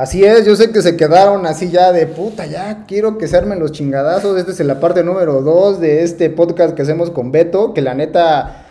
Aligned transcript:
Así 0.00 0.24
es, 0.24 0.46
yo 0.46 0.56
sé 0.56 0.70
que 0.70 0.80
se 0.80 0.96
quedaron 0.96 1.44
así 1.44 1.68
ya 1.68 1.92
de 1.92 2.06
puta, 2.06 2.46
ya 2.46 2.86
quiero 2.88 3.18
que 3.18 3.28
se 3.28 3.36
armen 3.36 3.58
los 3.60 3.72
chingadazos. 3.72 4.38
Esta 4.38 4.50
es 4.50 4.60
la 4.60 4.80
parte 4.80 5.04
número 5.04 5.42
2 5.42 5.78
de 5.78 6.02
este 6.04 6.30
podcast 6.30 6.74
que 6.74 6.80
hacemos 6.80 7.10
con 7.10 7.32
Beto, 7.32 7.74
que 7.74 7.82
la 7.82 7.92
neta, 7.92 8.64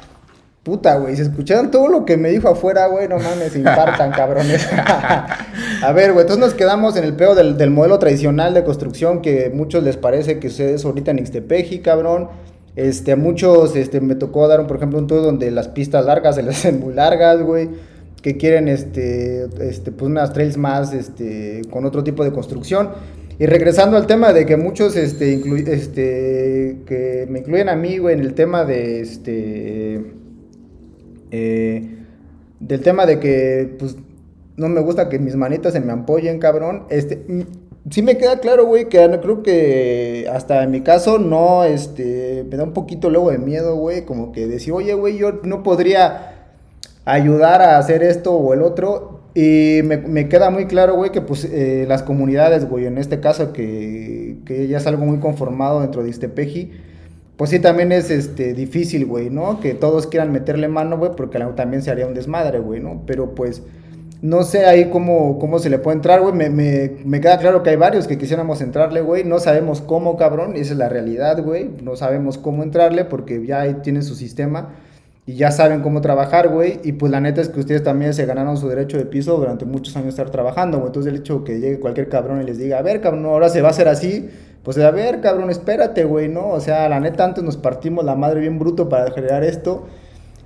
puta, 0.64 0.96
güey, 0.96 1.16
si 1.16 1.22
escucharon 1.22 1.70
todo 1.70 1.88
lo 1.88 2.04
que 2.04 2.18
me 2.18 2.32
dijo 2.32 2.50
afuera, 2.50 2.88
güey, 2.88 3.08
no 3.08 3.20
mames, 3.20 3.56
infartan, 3.56 4.10
cabrones. 4.16 4.68
a 5.84 5.92
ver, 5.94 6.14
güey, 6.14 6.24
entonces 6.24 6.44
nos 6.44 6.56
quedamos 6.56 6.98
en 6.98 7.04
el 7.04 7.14
pedo 7.14 7.36
del, 7.36 7.60
del, 7.60 7.70
modelo 7.70 8.00
tradicional 8.00 8.56
de 8.56 8.64
construcción 8.64 9.22
que 9.22 9.52
muchos 9.54 9.84
les 9.84 9.98
parece 9.98 10.40
que 10.40 10.48
es 10.48 10.84
ahorita 10.84 11.12
en 11.12 11.20
Ixtepeji, 11.20 11.82
cabrón. 11.82 12.30
Este, 12.76 13.12
a 13.12 13.16
muchos, 13.16 13.76
este, 13.76 14.02
me 14.02 14.16
tocó 14.16 14.48
dar, 14.48 14.66
por 14.66 14.78
ejemplo, 14.78 14.98
un 14.98 15.06
tour 15.06 15.22
donde 15.22 15.52
las 15.52 15.68
pistas 15.68 16.06
largas 16.06 16.38
se 16.38 16.42
les 16.42 16.58
hacen 16.58 16.80
muy 16.80 16.96
largas, 16.96 17.44
güey 17.44 17.70
que 18.22 18.38
quieren 18.38 18.68
este, 18.68 19.48
este, 19.62 19.92
pues 19.92 20.10
unas 20.10 20.34
trails 20.34 20.58
más 20.58 20.94
este, 20.94 21.62
con 21.70 21.86
otro 21.86 22.04
tipo 22.04 22.24
de 22.24 22.32
construcción. 22.32 22.90
Y 23.40 23.46
regresando 23.46 23.96
al 23.96 24.06
tema 24.06 24.34
de 24.34 24.46
que 24.46 24.58
muchos 24.58 24.98
este, 24.98 25.42
este, 25.74 26.80
que 26.86 27.26
me 27.30 27.40
incluyen 27.40 27.70
a 27.70 27.76
mí, 27.76 27.98
güey, 27.98 28.16
en 28.16 28.22
el 28.22 28.34
tema 28.34 28.66
de 28.66 29.00
este. 29.00 30.14
Eh, 31.32 31.96
del 32.60 32.82
tema 32.82 33.06
de 33.06 33.20
que, 33.20 33.76
pues, 33.80 33.96
no 34.58 34.68
me 34.68 34.82
gusta 34.82 35.08
que 35.08 35.20
mis 35.20 35.38
manitas 35.38 35.72
se 35.72 35.80
me 35.80 35.94
ampollen, 35.94 36.40
cabrón. 36.40 36.84
Este, 36.90 37.16
mm, 37.16 37.42
sí 37.90 38.02
me 38.02 38.18
queda 38.18 38.40
claro, 38.40 38.66
güey, 38.66 38.90
que 38.90 38.98
creo 39.22 39.42
que 39.42 40.28
hasta 40.30 40.62
en 40.64 40.72
mi 40.72 40.82
caso 40.82 41.18
no, 41.18 41.64
este, 41.64 42.46
me 42.50 42.58
da 42.58 42.66
un 42.66 42.74
poquito 42.74 43.10
luego 43.10 43.32
de 43.32 43.38
miedo, 43.38 43.76
güey, 43.78 44.04
como 44.04 44.34
que 44.34 44.48
decir, 44.48 44.74
oye, 44.74 44.94
güey, 44.96 45.18
yo 45.18 45.40
no 45.44 45.64
podría 45.64 46.39
ayudar 47.12 47.62
a 47.62 47.78
hacer 47.78 48.04
esto 48.04 48.34
o 48.34 48.54
el 48.54 48.62
otro. 48.62 49.20
Y 49.36 49.82
me, 49.84 50.28
queda 50.28 50.50
muy 50.50 50.66
claro, 50.66 50.96
güey, 50.96 51.12
que 51.12 51.22
pues 51.22 51.46
eh, 51.46 51.86
las 51.88 52.04
comunidades, 52.04 52.68
güey, 52.68 52.86
en 52.86 52.98
este 52.98 53.20
caso 53.20 53.54
que, 53.54 54.38
que, 54.46 54.68
ya 54.68 54.78
es 54.78 54.88
algo 54.88 55.06
muy 55.06 55.20
conformado 55.20 55.82
dentro 55.82 56.04
de 56.04 56.10
Istepeji, 56.10 56.72
pues 57.38 57.52
sí 57.52 57.60
también 57.60 57.92
es 57.92 58.10
este, 58.10 58.54
difícil, 58.54 59.06
güey, 59.06 59.30
¿no? 59.30 59.60
Que 59.62 59.76
todos 59.76 60.08
quieran 60.08 60.32
meterle 60.32 60.68
mano, 60.68 60.98
güey, 60.98 61.12
porque 61.16 61.40
también 61.56 61.84
se 61.84 61.92
haría 61.92 62.08
un 62.08 62.16
desmadre, 62.16 62.60
güey, 62.60 62.82
¿no? 62.82 63.04
Pero 63.06 63.36
pues 63.36 63.62
no 64.22 64.44
sé 64.44 64.66
ahí 64.66 64.90
cómo, 64.90 65.40
cómo 65.40 65.60
se 65.60 65.70
le 65.70 65.78
puede 65.78 65.98
entrar, 65.98 66.20
güey. 66.22 66.34
Me, 66.34 66.50
me, 66.50 66.92
me, 67.06 67.22
queda 67.22 67.38
claro 67.38 67.64
que 67.64 67.70
hay 67.70 67.78
varios 67.78 68.08
que 68.08 68.18
quisiéramos 68.18 68.62
entrarle, 68.62 69.00
güey. 69.02 69.24
No 69.24 69.40
sabemos 69.40 69.80
cómo, 69.80 70.18
cabrón. 70.18 70.56
Esa 70.56 70.74
es 70.74 70.78
la 70.78 70.90
realidad, 70.90 71.42
güey. 71.42 71.70
No 71.82 71.96
sabemos 71.96 72.38
cómo 72.38 72.64
entrarle 72.64 73.06
porque 73.06 73.46
ya 73.46 73.62
ahí 73.62 73.78
su 74.02 74.16
sistema 74.16 74.76
y 75.30 75.36
ya 75.36 75.52
saben 75.52 75.82
cómo 75.82 76.02
trabajar, 76.02 76.50
güey. 76.50 76.80
Y 76.84 76.94
pues 76.94 77.12
la 77.12 77.22
neta 77.22 77.40
es 77.40 77.50
que 77.50 77.60
ustedes 77.60 77.84
también 77.84 78.16
se 78.16 78.26
ganaron 78.26 78.58
su 78.58 78.68
derecho 78.68 78.98
de 78.98 79.06
piso 79.06 79.38
durante 79.38 79.64
muchos 79.64 79.96
años 79.96 80.08
estar 80.08 80.32
trabajando. 80.32 80.84
Entonces 80.84 81.14
el 81.14 81.20
hecho 81.20 81.44
que 81.44 81.60
llegue 81.60 81.80
cualquier 81.80 82.10
cabrón 82.10 82.42
y 82.42 82.46
les 82.46 82.58
diga, 82.58 82.80
a 82.80 82.82
ver, 82.82 83.00
cabrón, 83.00 83.28
ahora 83.28 83.48
se 83.50 83.62
va 83.62 83.68
a 83.68 83.72
hacer 83.72 83.88
así, 83.88 84.28
pues 84.64 84.80
a 84.80 84.90
ver, 84.90 85.22
cabrón, 85.22 85.52
espérate, 85.52 86.04
güey, 86.04 86.30
¿no? 86.30 86.50
O 86.50 86.60
sea, 86.60 86.90
la 86.90 87.00
neta 87.00 87.26
antes 87.26 87.44
nos 87.44 87.58
partimos 87.58 88.04
la 88.06 88.16
madre 88.16 88.40
bien 88.40 88.58
bruto 88.58 88.90
para 88.90 89.12
generar 89.12 89.44
esto 89.44 89.86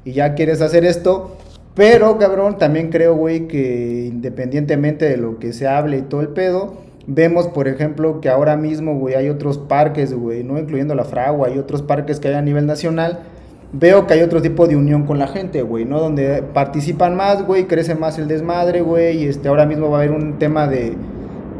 y 0.03 0.11
ya 0.11 0.33
quieres 0.33 0.59
hacer 0.59 0.83
esto. 0.83 1.37
Pero, 1.75 2.17
cabrón, 2.17 2.57
también 2.57 2.89
creo, 2.89 3.15
güey, 3.15 3.47
que 3.47 4.07
independientemente 4.07 5.05
de 5.05 5.15
lo 5.15 5.39
que 5.39 5.53
se 5.53 5.65
hable 5.65 5.99
y 5.99 6.01
todo 6.01 6.19
el 6.19 6.27
pedo, 6.27 6.73
vemos, 7.07 7.47
por 7.47 7.69
ejemplo, 7.69 8.19
que 8.19 8.27
ahora 8.27 8.57
mismo, 8.57 8.99
güey, 8.99 9.15
hay 9.15 9.29
otros 9.29 9.59
parques, 9.59 10.13
güey, 10.13 10.43
no 10.43 10.59
incluyendo 10.59 10.93
la 10.93 11.05
Fragua, 11.05 11.47
hay 11.47 11.57
otros 11.57 11.81
parques 11.83 12.19
que 12.19 12.27
hay 12.27 12.33
a 12.33 12.41
nivel 12.41 12.65
nacional 12.65 13.19
veo 13.73 14.05
que 14.05 14.13
hay 14.13 14.21
otro 14.21 14.41
tipo 14.41 14.67
de 14.67 14.75
unión 14.75 15.05
con 15.05 15.19
la 15.19 15.27
gente, 15.27 15.63
güey, 15.63 15.83
¿no? 15.83 15.99
Donde 15.99 16.43
participan 16.43 17.15
más, 17.15 17.45
güey, 17.45 17.65
crece 17.65 17.95
más 17.95 18.19
el 18.19 18.27
desmadre, 18.27 18.81
güey, 18.81 19.23
y 19.23 19.27
este, 19.27 19.49
ahora 19.49 19.65
mismo 19.65 19.89
va 19.89 19.97
a 19.97 20.01
haber 20.01 20.11
un 20.11 20.37
tema 20.37 20.67
de, 20.67 20.95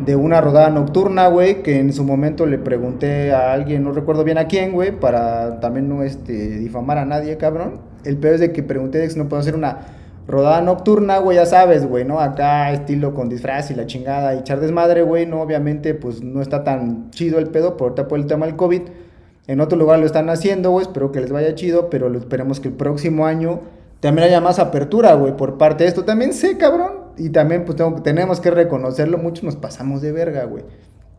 de 0.06 0.16
una 0.16 0.40
rodada 0.40 0.70
nocturna, 0.70 1.28
güey, 1.28 1.64
que 1.64 1.80
en 1.80 1.92
su 1.92 2.04
momento 2.04 2.46
le 2.46 2.60
pregunté 2.60 3.34
a 3.34 3.52
alguien, 3.52 3.84
no 3.84 3.92
recuerdo 3.92 4.24
bien 4.24 4.38
a 4.38 4.48
quién, 4.48 4.72
güey, 4.74 4.92
para 4.92 5.60
también 5.60 5.90
no, 5.90 6.04
este, 6.04 6.34
difamar 6.60 7.00
a 7.00 7.06
nadie, 7.06 7.38
cabrón. 7.38 7.82
El 8.04 8.18
peor 8.18 8.36
es 8.36 8.42
de 8.42 8.52
que 8.52 8.62
pregunté 8.62 9.10
si 9.10 9.18
no 9.18 9.28
puedo 9.28 9.42
hacer 9.42 9.56
una 9.56 9.80
rodada 10.28 10.62
nocturna, 10.62 11.18
güey, 11.18 11.38
ya 11.38 11.48
sabes, 11.48 11.88
güey, 11.88 12.06
¿no? 12.06 12.20
Acá 12.20 12.72
estilo 12.72 13.16
con 13.16 13.28
disfraz 13.28 13.72
y 13.72 13.76
la 13.76 13.88
chingada 13.88 14.36
y 14.36 14.40
echar 14.40 14.60
desmadre, 14.60 15.02
güey, 15.02 15.26
¿no? 15.26 15.42
Obviamente, 15.42 15.96
pues 15.96 16.22
no 16.22 16.42
está 16.44 16.64
tan 16.64 17.10
chido 17.10 17.40
el 17.40 17.48
pedo 17.48 17.76
por 17.76 17.96
por 18.08 18.20
el 18.20 18.28
tema 18.28 18.46
del 18.46 18.56
COVID. 18.56 18.82
En 19.48 19.60
otro 19.60 19.78
lugar 19.78 20.00
lo 20.00 20.06
están 20.06 20.30
haciendo, 20.30 20.72
güey. 20.72 20.86
Espero 20.86 21.12
que 21.12 21.20
les 21.20 21.32
vaya 21.32 21.54
chido, 21.56 21.90
pero 21.90 22.14
esperemos 22.16 22.60
que 22.60 22.70
el 22.70 22.76
próximo 22.76 23.26
año 23.26 23.62
también 24.00 24.28
haya 24.28 24.42
más 24.42 24.60
apertura, 24.60 25.14
güey, 25.16 25.36
por 25.36 25.58
parte 25.58 25.84
de 25.84 25.90
esto. 25.90 26.06
También 26.06 26.34
sé, 26.34 26.58
cabrón. 26.58 27.04
Y 27.18 27.30
también, 27.30 27.66
pues, 27.66 27.78
tenemos 28.04 28.40
que 28.40 28.52
reconocerlo. 28.52 29.18
Muchos 29.18 29.44
nos 29.44 29.56
pasamos 29.56 30.02
de 30.02 30.12
verga, 30.12 30.46
güey. 30.46 30.64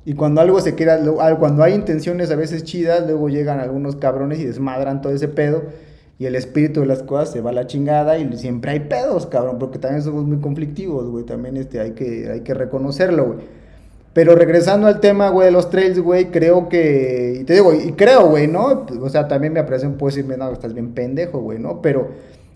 Y 0.07 0.15
cuando 0.15 0.41
algo 0.41 0.61
se 0.61 0.75
queda, 0.75 1.01
cuando 1.39 1.63
hay 1.63 1.75
intenciones 1.75 2.31
a 2.31 2.37
veces 2.37 2.65
chidas, 2.65 3.07
luego 3.07 3.29
llegan 3.29 3.61
algunos 3.61 3.97
cabrones 3.97 4.39
y 4.39 4.45
desmadran 4.45 5.01
todo 5.01 5.13
ese 5.13 5.29
pedo. 5.29 5.63
Y 6.19 6.27
el 6.27 6.37
espíritu 6.37 6.81
de 6.81 6.87
las 6.87 7.03
cosas 7.03 7.31
se 7.31 7.41
va 7.41 7.51
a 7.51 7.53
la 7.53 7.67
chingada 7.67 8.19
y 8.19 8.37
siempre 8.37 8.71
hay 8.71 8.81
pedos, 8.81 9.27
cabrón, 9.27 9.59
porque 9.59 9.79
también 9.79 10.03
somos 10.03 10.25
muy 10.25 10.39
conflictivos, 10.39 11.09
güey. 11.11 11.25
También 11.25 11.57
este, 11.57 11.81
hay, 11.81 11.93
que, 11.93 12.31
hay 12.31 12.41
que 12.41 12.55
reconocerlo, 12.55 13.27
güey. 13.27 13.64
Pero 14.15 14.37
regresando 14.37 14.87
al 14.87 15.01
tema, 15.01 15.29
güey, 15.29 15.47
de 15.47 15.53
los 15.53 15.71
trails, 15.71 15.99
güey, 15.99 16.31
creo 16.31 16.69
que. 16.69 17.39
Y 17.41 17.45
te 17.45 17.55
digo, 17.55 17.75
y 17.75 17.93
creo, 17.93 18.29
güey, 18.29 18.47
¿no? 18.47 18.87
O 19.03 19.09
sea, 19.09 19.27
también 19.27 19.53
me 19.53 19.61
aprecian, 19.61 19.95
puedo 19.95 20.15
decirme, 20.15 20.37
no, 20.37 20.51
estás 20.53 20.73
bien 20.73 20.95
pendejo, 20.95 21.41
güey, 21.41 21.59
¿no? 21.59 21.83
Pero 21.83 22.11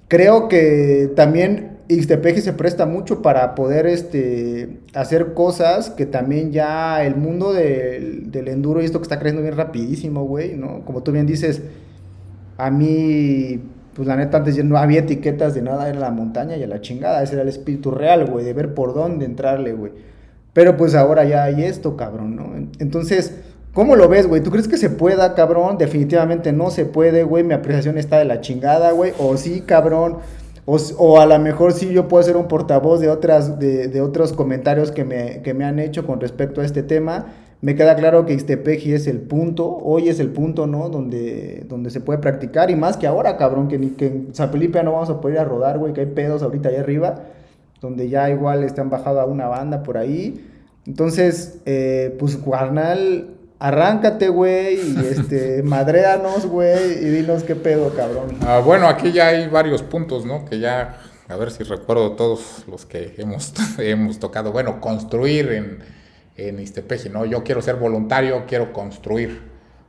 creo 0.06 0.46
que 0.48 1.10
también 1.16 1.78
Ixtepeji 1.88 2.42
se 2.42 2.52
presta 2.52 2.86
mucho 2.86 3.22
para 3.22 3.56
poder 3.56 3.86
este, 3.86 4.78
hacer 4.94 5.34
cosas 5.34 5.90
que 5.90 6.06
también 6.06 6.52
ya 6.52 7.04
el 7.04 7.16
mundo 7.16 7.52
del, 7.52 8.30
del 8.30 8.48
enduro 8.48 8.80
y 8.80 8.84
esto 8.84 9.00
que 9.00 9.04
está 9.04 9.18
creciendo 9.18 9.42
bien 9.42 9.56
rapidísimo, 9.56 10.24
güey, 10.24 10.54
¿no? 10.54 10.84
Como 10.84 11.02
tú 11.02 11.10
bien 11.10 11.26
dices, 11.26 11.62
a 12.56 12.70
mí, 12.70 13.60
pues 13.94 14.06
la 14.06 14.16
neta, 14.16 14.38
antes 14.38 14.54
ya 14.54 14.62
no 14.62 14.76
había 14.76 15.00
etiquetas 15.00 15.54
de 15.54 15.62
nada, 15.62 15.88
era 15.88 15.98
la 15.98 16.10
montaña 16.12 16.56
y 16.56 16.62
a 16.62 16.68
la 16.68 16.80
chingada, 16.80 17.22
ese 17.22 17.34
era 17.34 17.42
el 17.42 17.48
espíritu 17.48 17.90
real, 17.90 18.26
güey, 18.26 18.44
de 18.44 18.52
ver 18.52 18.74
por 18.74 18.94
dónde 18.94 19.24
entrarle, 19.24 19.72
güey. 19.72 19.92
Pero 20.58 20.76
pues 20.76 20.96
ahora 20.96 21.22
ya 21.24 21.44
hay 21.44 21.62
esto, 21.62 21.96
cabrón, 21.96 22.34
¿no? 22.34 22.50
Entonces, 22.80 23.32
¿cómo 23.72 23.94
lo 23.94 24.08
ves, 24.08 24.26
güey? 24.26 24.42
¿Tú 24.42 24.50
crees 24.50 24.66
que 24.66 24.76
se 24.76 24.90
pueda, 24.90 25.36
cabrón? 25.36 25.78
Definitivamente 25.78 26.52
no 26.52 26.72
se 26.72 26.84
puede, 26.84 27.22
güey. 27.22 27.44
Mi 27.44 27.54
apreciación 27.54 27.96
está 27.96 28.18
de 28.18 28.24
la 28.24 28.40
chingada, 28.40 28.90
güey. 28.90 29.12
O 29.20 29.36
sí, 29.36 29.60
cabrón. 29.60 30.16
O, 30.66 31.20
a 31.20 31.26
lo 31.26 31.38
mejor 31.38 31.74
sí 31.74 31.92
yo 31.92 32.08
puedo 32.08 32.24
ser 32.24 32.36
un 32.36 32.48
portavoz 32.48 32.98
de, 32.98 33.08
otras, 33.08 33.60
de, 33.60 34.00
otros 34.00 34.32
comentarios 34.32 34.90
que 34.90 35.04
me, 35.04 35.42
que 35.42 35.54
me 35.54 35.64
han 35.64 35.78
hecho 35.78 36.04
con 36.04 36.20
respecto 36.20 36.60
a 36.60 36.64
este 36.64 36.82
tema. 36.82 37.26
Me 37.60 37.76
queda 37.76 37.94
claro 37.94 38.26
que 38.26 38.32
Ixtepeji 38.32 38.94
es 38.94 39.06
el 39.06 39.20
punto, 39.20 39.78
hoy 39.84 40.08
es 40.08 40.18
el 40.18 40.30
punto, 40.30 40.66
¿no? 40.66 40.88
Donde, 40.88 41.66
donde 41.68 41.90
se 41.90 42.00
puede 42.00 42.18
practicar. 42.18 42.68
Y 42.68 42.74
más 42.74 42.96
que 42.96 43.06
ahora, 43.06 43.36
cabrón, 43.36 43.68
que, 43.68 43.94
que 43.94 44.06
en 44.08 44.34
San 44.34 44.50
Felipe 44.50 44.82
no 44.82 44.94
vamos 44.94 45.08
a 45.08 45.20
poder 45.20 45.36
ir 45.36 45.40
a 45.40 45.44
rodar, 45.44 45.78
güey, 45.78 45.92
que 45.92 46.00
hay 46.00 46.06
pedos 46.06 46.42
ahorita 46.42 46.70
allá 46.70 46.80
arriba 46.80 47.22
donde 47.80 48.08
ya 48.08 48.30
igual 48.30 48.64
están 48.64 48.90
bajado 48.90 49.20
a 49.20 49.24
una 49.24 49.46
banda 49.48 49.82
por 49.82 49.98
ahí. 49.98 50.44
Entonces, 50.86 51.58
eh, 51.66 52.16
pues, 52.18 52.36
carnal, 52.36 53.34
arráncate, 53.58 54.28
güey, 54.28 54.76
y 54.76 54.96
este, 54.98 55.62
madréanos, 55.64 56.46
güey, 56.46 56.92
y 57.04 57.08
dinos 57.10 57.42
qué 57.44 57.54
pedo, 57.54 57.94
cabrón. 57.94 58.36
Ah, 58.42 58.60
bueno, 58.64 58.88
aquí 58.88 59.12
ya 59.12 59.28
hay 59.28 59.48
varios 59.48 59.82
puntos, 59.82 60.24
¿no? 60.24 60.44
Que 60.44 60.58
ya, 60.58 60.98
a 61.28 61.36
ver 61.36 61.50
si 61.50 61.64
recuerdo 61.64 62.12
todos 62.12 62.64
los 62.68 62.86
que 62.86 63.14
hemos, 63.18 63.52
hemos 63.78 64.18
tocado. 64.18 64.52
Bueno, 64.52 64.80
construir 64.80 65.52
en, 65.52 65.78
en 66.36 66.58
Istepeji, 66.58 67.10
¿no? 67.10 67.24
Yo 67.26 67.44
quiero 67.44 67.60
ser 67.62 67.76
voluntario, 67.76 68.44
quiero 68.46 68.72
construir. 68.72 69.42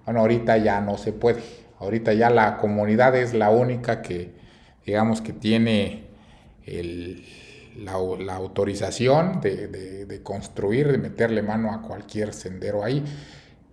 Bueno, 0.05 0.21
ahorita 0.21 0.57
ya 0.57 0.81
no 0.81 0.97
se 0.97 1.13
puede. 1.13 1.41
Ahorita 1.79 2.13
ya 2.13 2.29
la 2.29 2.57
comunidad 2.57 3.15
es 3.15 3.33
la 3.33 3.51
única 3.51 4.01
que, 4.01 4.33
digamos, 4.85 5.21
que 5.21 5.31
tiene 5.31 6.09
el 6.65 7.23
la, 7.83 8.35
autorización 8.35 9.41
de, 9.41 10.21
construir, 10.23 10.91
de 10.91 10.97
meterle 10.97 11.41
mano 11.41 11.71
a 11.71 11.81
cualquier 11.81 12.33
sendero 12.33 12.83
ahí, 12.83 13.03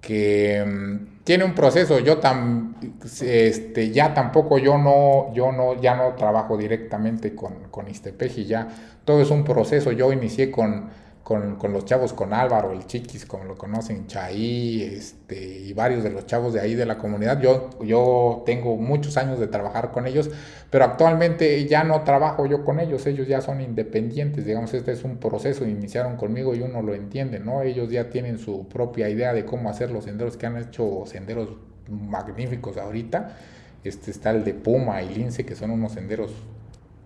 que 0.00 0.64
mm, 0.64 1.25
tiene 1.25 1.44
un 1.44 1.55
proceso. 1.55 1.99
Yo 1.99 2.19
tam, 2.19 2.76
este, 3.20 3.91
ya 3.91 4.14
tampoco, 4.14 4.58
yo 4.58 4.79
no, 4.79 5.32
yo 5.35 5.53
no, 5.53 5.81
ya 5.81 5.97
no 5.97 6.14
trabajo 6.14 6.56
directamente 6.56 7.35
con, 7.35 7.69
con 7.70 7.88
Istepeji, 7.88 8.44
ya 8.44 8.69
todo 9.05 9.20
es 9.20 9.31
un 9.31 9.44
proceso. 9.44 9.93
Yo 9.93 10.12
inicié 10.12 10.50
con, 10.50 10.88
con, 11.26 11.56
con, 11.56 11.73
los 11.73 11.84
chavos, 11.84 12.12
con 12.12 12.32
Álvaro, 12.32 12.70
el 12.70 12.87
Chiquis, 12.87 13.26
como 13.26 13.43
lo 13.43 13.56
conocen, 13.56 14.06
Chaí, 14.06 14.81
este, 14.84 15.58
y 15.58 15.73
varios 15.73 16.05
de 16.05 16.11
los 16.11 16.25
chavos 16.25 16.52
de 16.52 16.61
ahí 16.61 16.76
de 16.76 16.87
la 16.87 16.99
comunidad. 16.99 17.40
Yo, 17.40 17.70
yo 17.82 18.44
tengo 18.46 18.76
muchos 18.76 19.17
años 19.17 19.40
de 19.40 19.49
trabajar 19.49 19.90
con 19.90 20.06
ellos, 20.06 20.31
pero 20.70 20.84
actualmente 20.84 21.67
ya 21.67 21.82
no 21.82 22.02
trabajo 22.02 22.46
yo 22.46 22.64
con 22.64 22.78
ellos, 22.78 23.05
ellos 23.08 23.26
ya 23.26 23.40
son 23.40 23.61
independientes, 23.61 24.46
digamos, 24.46 24.73
este 24.73 24.93
es 24.93 25.02
un 25.02 25.17
proceso, 25.17 25.67
iniciaron 25.67 26.17
conmigo 26.17 26.55
y 26.55 26.61
uno 26.61 26.81
lo 26.81 26.94
entiende, 26.94 27.40
¿no? 27.40 27.62
Ellos 27.62 27.90
ya 27.90 28.08
tienen 28.08 28.38
su 28.38 28.69
propia 28.69 29.08
idea 29.08 29.32
de 29.32 29.44
cómo 29.44 29.69
hacer 29.69 29.90
los 29.90 30.05
senderos, 30.05 30.37
que 30.37 30.46
han 30.46 30.56
hecho 30.58 31.02
senderos 31.06 31.49
magníficos 31.88 32.76
ahorita. 32.76 33.37
Este 33.82 34.12
está 34.12 34.31
el 34.31 34.44
de 34.44 34.55
Puma 34.55 35.02
y 35.02 35.12
Lince, 35.12 35.44
que 35.44 35.56
son 35.56 35.72
unos 35.72 35.90
senderos 35.90 36.31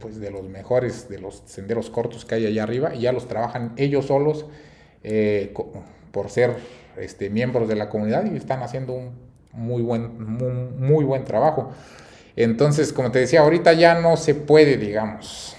pues 0.01 0.19
de 0.19 0.31
los 0.31 0.45
mejores, 0.45 1.09
de 1.09 1.19
los 1.19 1.43
senderos 1.47 1.91
cortos 1.91 2.25
que 2.25 2.35
hay 2.35 2.47
allá 2.47 2.65
arriba, 2.65 2.95
y 2.95 3.03
ya 3.03 3.13
los 3.13 3.29
trabajan 3.29 3.73
ellos 3.77 4.07
solos 4.07 4.47
eh, 5.05 5.55
por 6.11 6.31
ser 6.31 6.57
este, 6.97 7.31
miembros 7.31 7.69
de 7.69 7.77
la 7.77 7.89
comunidad 7.89 8.25
y 8.25 8.37
están 8.37 8.63
haciendo 8.63 8.95
un 8.95 9.31
muy 9.53 9.83
buen, 9.83 10.79
muy, 10.79 11.05
buen 11.05 11.25
trabajo. 11.25 11.73
Entonces, 12.37 12.93
como 12.93 13.11
te 13.11 13.21
decía, 13.21 13.41
ahorita 13.41 13.73
ya 13.73 14.01
no 14.01 14.17
se 14.17 14.35
puede, 14.35 14.77
digamos, 14.77 15.57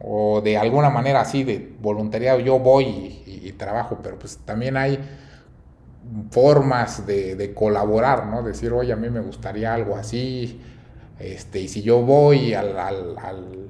o 0.00 0.40
de 0.40 0.56
alguna 0.56 0.90
manera 0.90 1.20
así 1.20 1.44
de 1.44 1.72
voluntariado, 1.80 2.40
yo 2.40 2.58
voy 2.58 3.22
y, 3.26 3.52
trabajo, 3.52 3.98
pero 4.02 4.18
pues 4.18 4.38
también 4.38 4.76
hay 4.76 4.98
formas 6.30 7.06
de, 7.06 7.52
colaborar, 7.54 8.26
¿no? 8.26 8.42
Decir, 8.42 8.72
oye, 8.72 8.92
a 8.92 8.96
mí 8.96 9.10
me 9.10 9.20
gustaría 9.20 9.74
algo 9.74 9.96
así, 9.96 10.60
este, 11.18 11.60
y 11.60 11.68
si 11.68 11.82
yo 11.82 12.00
voy 12.00 12.54
al, 12.54 12.78
al, 12.78 13.68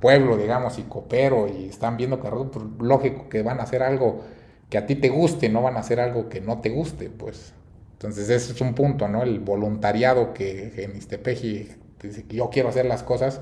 pueblo, 0.00 0.36
digamos, 0.36 0.78
y 0.78 0.82
coopero 0.82 1.48
y 1.48 1.68
están 1.68 1.96
viendo 1.96 2.20
que 2.20 2.28
pues, 2.28 2.64
lógico 2.80 3.28
que 3.28 3.42
van 3.42 3.60
a 3.60 3.64
hacer 3.64 3.82
algo 3.82 4.22
que 4.68 4.78
a 4.78 4.86
ti 4.86 4.96
te 4.96 5.08
guste, 5.08 5.48
no 5.48 5.62
van 5.62 5.76
a 5.76 5.80
hacer 5.80 6.00
algo 6.00 6.28
que 6.28 6.40
no 6.40 6.60
te 6.60 6.70
guste, 6.70 7.10
pues. 7.10 7.52
Entonces 7.92 8.28
ese 8.28 8.52
es 8.52 8.60
un 8.60 8.74
punto, 8.74 9.08
¿no? 9.08 9.22
El 9.22 9.40
voluntariado 9.40 10.32
que, 10.34 10.72
en 10.84 10.96
Istepeji 10.96 11.68
dice 12.02 12.24
que 12.24 12.36
yo 12.36 12.50
quiero 12.50 12.68
hacer 12.68 12.86
las 12.86 13.02
cosas, 13.02 13.40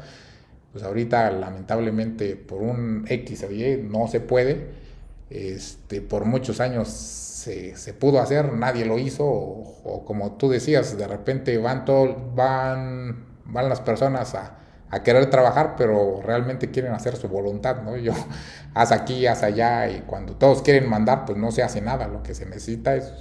pues 0.73 0.85
ahorita 0.85 1.31
lamentablemente 1.31 2.37
por 2.37 2.63
un 2.63 3.05
X 3.09 3.45
o 3.45 3.49
no 3.83 4.09
se 4.09 4.21
puede. 4.21 4.87
Este, 5.29 6.01
por 6.01 6.25
muchos 6.25 6.61
años 6.61 6.89
se, 6.89 7.77
se 7.77 7.93
pudo 7.93 8.21
hacer, 8.21 8.53
nadie 8.53 8.85
lo 8.85 8.99
hizo, 8.99 9.25
o, 9.25 10.05
como 10.07 10.33
tú 10.37 10.49
decías, 10.49 10.97
de 10.97 11.07
repente 11.09 11.59
van, 11.59 11.85
todo, 11.85 12.33
van, 12.35 13.25
van 13.45 13.69
las 13.69 13.81
personas 13.81 14.35
a, 14.37 14.59
a 14.91 15.03
querer 15.03 15.31
trabajar, 15.31 15.75
pero 15.77 16.21
realmente 16.23 16.71
quieren 16.71 16.93
hacer 16.93 17.17
su 17.17 17.29
voluntad, 17.29 17.83
¿no? 17.83 17.97
Yo, 17.97 18.13
haz 18.75 18.93
aquí, 18.93 19.27
haz 19.27 19.43
allá, 19.43 19.89
y 19.89 20.03
cuando 20.03 20.35
todos 20.35 20.63
quieren 20.63 20.89
mandar, 20.89 21.25
pues 21.25 21.39
no 21.39 21.51
se 21.51 21.63
hace 21.63 21.81
nada, 21.81 22.09
lo 22.09 22.23
que 22.23 22.35
se 22.35 22.47
necesita 22.47 22.95
es, 22.95 23.13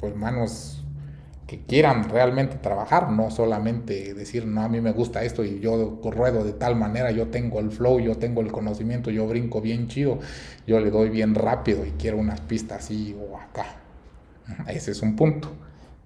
pues, 0.00 0.14
manos 0.14 0.84
que 1.48 1.64
quieran 1.64 2.10
realmente 2.10 2.56
trabajar, 2.56 3.10
no 3.10 3.30
solamente 3.30 4.12
decir, 4.12 4.46
no, 4.46 4.60
a 4.60 4.68
mí 4.68 4.82
me 4.82 4.92
gusta 4.92 5.24
esto 5.24 5.42
y 5.44 5.60
yo 5.60 5.98
ruedo 6.04 6.44
de 6.44 6.52
tal 6.52 6.76
manera, 6.76 7.10
yo 7.10 7.28
tengo 7.28 7.58
el 7.58 7.70
flow, 7.70 8.00
yo 8.00 8.16
tengo 8.18 8.42
el 8.42 8.52
conocimiento, 8.52 9.10
yo 9.10 9.26
brinco 9.26 9.62
bien 9.62 9.88
chido, 9.88 10.18
yo 10.66 10.78
le 10.78 10.90
doy 10.90 11.08
bien 11.08 11.34
rápido 11.34 11.86
y 11.86 11.92
quiero 11.92 12.18
unas 12.18 12.42
pistas 12.42 12.84
así 12.84 13.16
o 13.18 13.38
acá. 13.38 13.64
Ese 14.68 14.90
es 14.90 15.00
un 15.00 15.16
punto, 15.16 15.48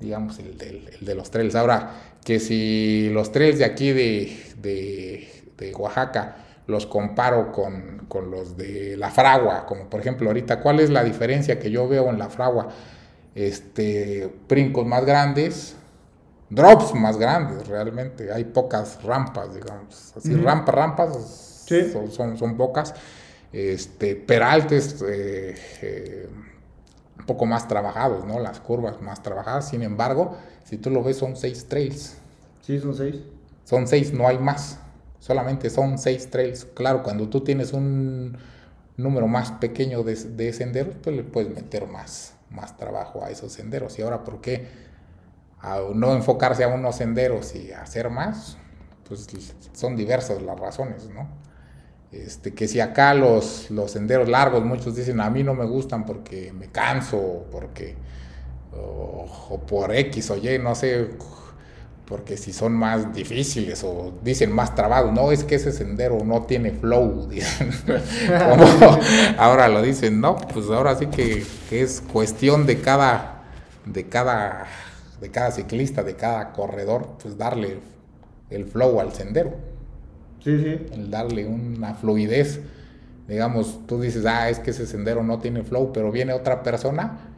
digamos, 0.02 0.38
el, 0.38 0.60
el 0.60 1.04
de 1.04 1.14
los 1.14 1.30
trails. 1.30 1.54
Ahora, 1.54 2.12
que 2.24 2.38
si 2.38 3.10
los 3.10 3.32
trails 3.32 3.58
de 3.58 3.64
aquí 3.64 3.92
de, 3.92 5.28
de, 5.58 5.74
Oaxaca 5.74 6.36
los 6.66 6.86
comparo 6.86 7.52
con, 7.52 8.30
los 8.30 8.56
de 8.56 8.96
la 8.96 9.10
fragua, 9.10 9.66
como 9.66 9.88
por 9.88 10.00
ejemplo 10.00 10.28
ahorita, 10.28 10.60
¿cuál 10.60 10.80
es 10.80 10.90
la 10.90 11.04
diferencia 11.04 11.58
que 11.58 11.70
yo 11.70 11.88
veo 11.88 12.08
en 12.08 12.18
la 12.18 12.28
fragua? 12.28 12.68
Este, 13.34 14.30
brincos 14.48 14.86
más 14.86 15.04
grandes, 15.04 15.76
drops 16.50 16.94
más 16.94 17.16
grandes 17.16 17.66
realmente, 17.66 18.32
hay 18.32 18.44
pocas 18.44 19.02
rampas, 19.02 19.54
digamos, 19.54 20.12
así 20.16 20.34
rampas, 20.34 20.74
rampas 20.74 21.64
son, 22.12 22.36
son, 22.36 22.56
pocas, 22.56 22.94
este, 23.52 24.16
peraltes 24.16 25.02
eh, 25.08 25.54
eh, 25.80 26.28
un 27.22 27.26
poco 27.26 27.46
más 27.46 27.68
trabajados, 27.68 28.24
¿no? 28.24 28.40
Las 28.40 28.58
curvas 28.58 29.00
más 29.00 29.22
trabajadas, 29.22 29.68
sin 29.68 29.82
embargo, 29.82 30.36
si 30.64 30.76
tú 30.76 30.90
lo 30.90 31.04
ves 31.04 31.18
son 31.18 31.36
seis 31.36 31.68
trails. 31.68 32.16
Sí, 32.62 32.80
son 32.80 32.94
seis. 32.94 33.16
Son 33.64 33.86
seis, 33.86 34.12
no 34.12 34.26
hay 34.26 34.38
más. 34.38 34.78
Solamente 35.20 35.70
son 35.70 35.98
seis 35.98 36.28
trails. 36.30 36.64
Claro, 36.64 37.04
cuando 37.04 37.28
tú 37.28 37.42
tienes 37.42 37.72
un 37.72 38.36
número 38.96 39.28
más 39.28 39.52
pequeño 39.52 40.02
de, 40.02 40.52
senderos, 40.52 40.96
pues 41.00 41.14
le 41.14 41.22
puedes 41.22 41.54
meter 41.54 41.86
más, 41.86 42.34
más 42.50 42.76
trabajo 42.76 43.24
a 43.24 43.30
esos 43.30 43.52
senderos. 43.52 43.98
Y 44.00 44.02
ahora, 44.02 44.24
¿por 44.24 44.40
qué 44.40 44.66
a 45.60 45.80
no 45.94 46.12
enfocarse 46.12 46.64
a 46.64 46.68
unos 46.68 46.96
senderos 46.96 47.54
y 47.54 47.70
hacer 47.70 48.10
más? 48.10 48.56
Pues 49.06 49.28
son 49.74 49.94
diversas 49.94 50.42
las 50.42 50.58
razones, 50.58 51.08
¿no? 51.08 51.28
Este, 52.12 52.52
que 52.52 52.68
si 52.68 52.78
acá 52.78 53.14
los, 53.14 53.70
los 53.70 53.90
senderos 53.90 54.28
largos, 54.28 54.62
muchos 54.62 54.94
dicen, 54.94 55.18
a 55.20 55.30
mí 55.30 55.42
no 55.42 55.54
me 55.54 55.64
gustan 55.64 56.04
porque 56.04 56.52
me 56.52 56.66
canso, 56.66 57.46
porque, 57.50 57.94
o, 58.76 59.58
por 59.66 59.94
X 59.94 60.30
o 60.30 60.36
Y, 60.36 60.58
no 60.58 60.74
sé, 60.74 61.08
porque 62.04 62.36
si 62.36 62.52
son 62.52 62.74
más 62.74 63.14
difíciles 63.14 63.82
o 63.82 64.12
dicen 64.22 64.52
más 64.52 64.74
trabados, 64.74 65.10
no, 65.10 65.32
es 65.32 65.42
que 65.44 65.54
ese 65.54 65.72
sendero 65.72 66.22
no 66.22 66.42
tiene 66.42 66.72
flow, 66.72 67.30
ahora 69.38 69.68
lo 69.68 69.80
dicen, 69.80 70.20
no, 70.20 70.36
pues 70.36 70.66
ahora 70.66 70.94
sí 70.96 71.06
que, 71.06 71.46
es 71.70 72.02
cuestión 72.12 72.66
de 72.66 72.82
cada, 72.82 73.44
de 73.86 74.06
cada, 74.10 74.66
de 75.18 75.30
cada 75.30 75.50
ciclista, 75.50 76.02
de 76.02 76.14
cada 76.14 76.52
corredor, 76.52 77.16
pues 77.22 77.38
darle 77.38 77.78
el 78.50 78.66
flow 78.66 79.00
al 79.00 79.14
sendero. 79.14 79.71
Sí, 80.44 80.58
sí. 80.58 80.78
El 80.94 81.10
darle 81.10 81.46
una 81.46 81.94
fluidez. 81.94 82.60
Digamos, 83.28 83.86
tú 83.86 84.00
dices, 84.00 84.26
ah, 84.26 84.50
es 84.50 84.58
que 84.58 84.70
ese 84.72 84.86
sendero 84.86 85.22
no 85.22 85.38
tiene 85.38 85.62
flow, 85.62 85.92
pero 85.92 86.10
viene 86.10 86.32
otra 86.32 86.62
persona 86.62 87.32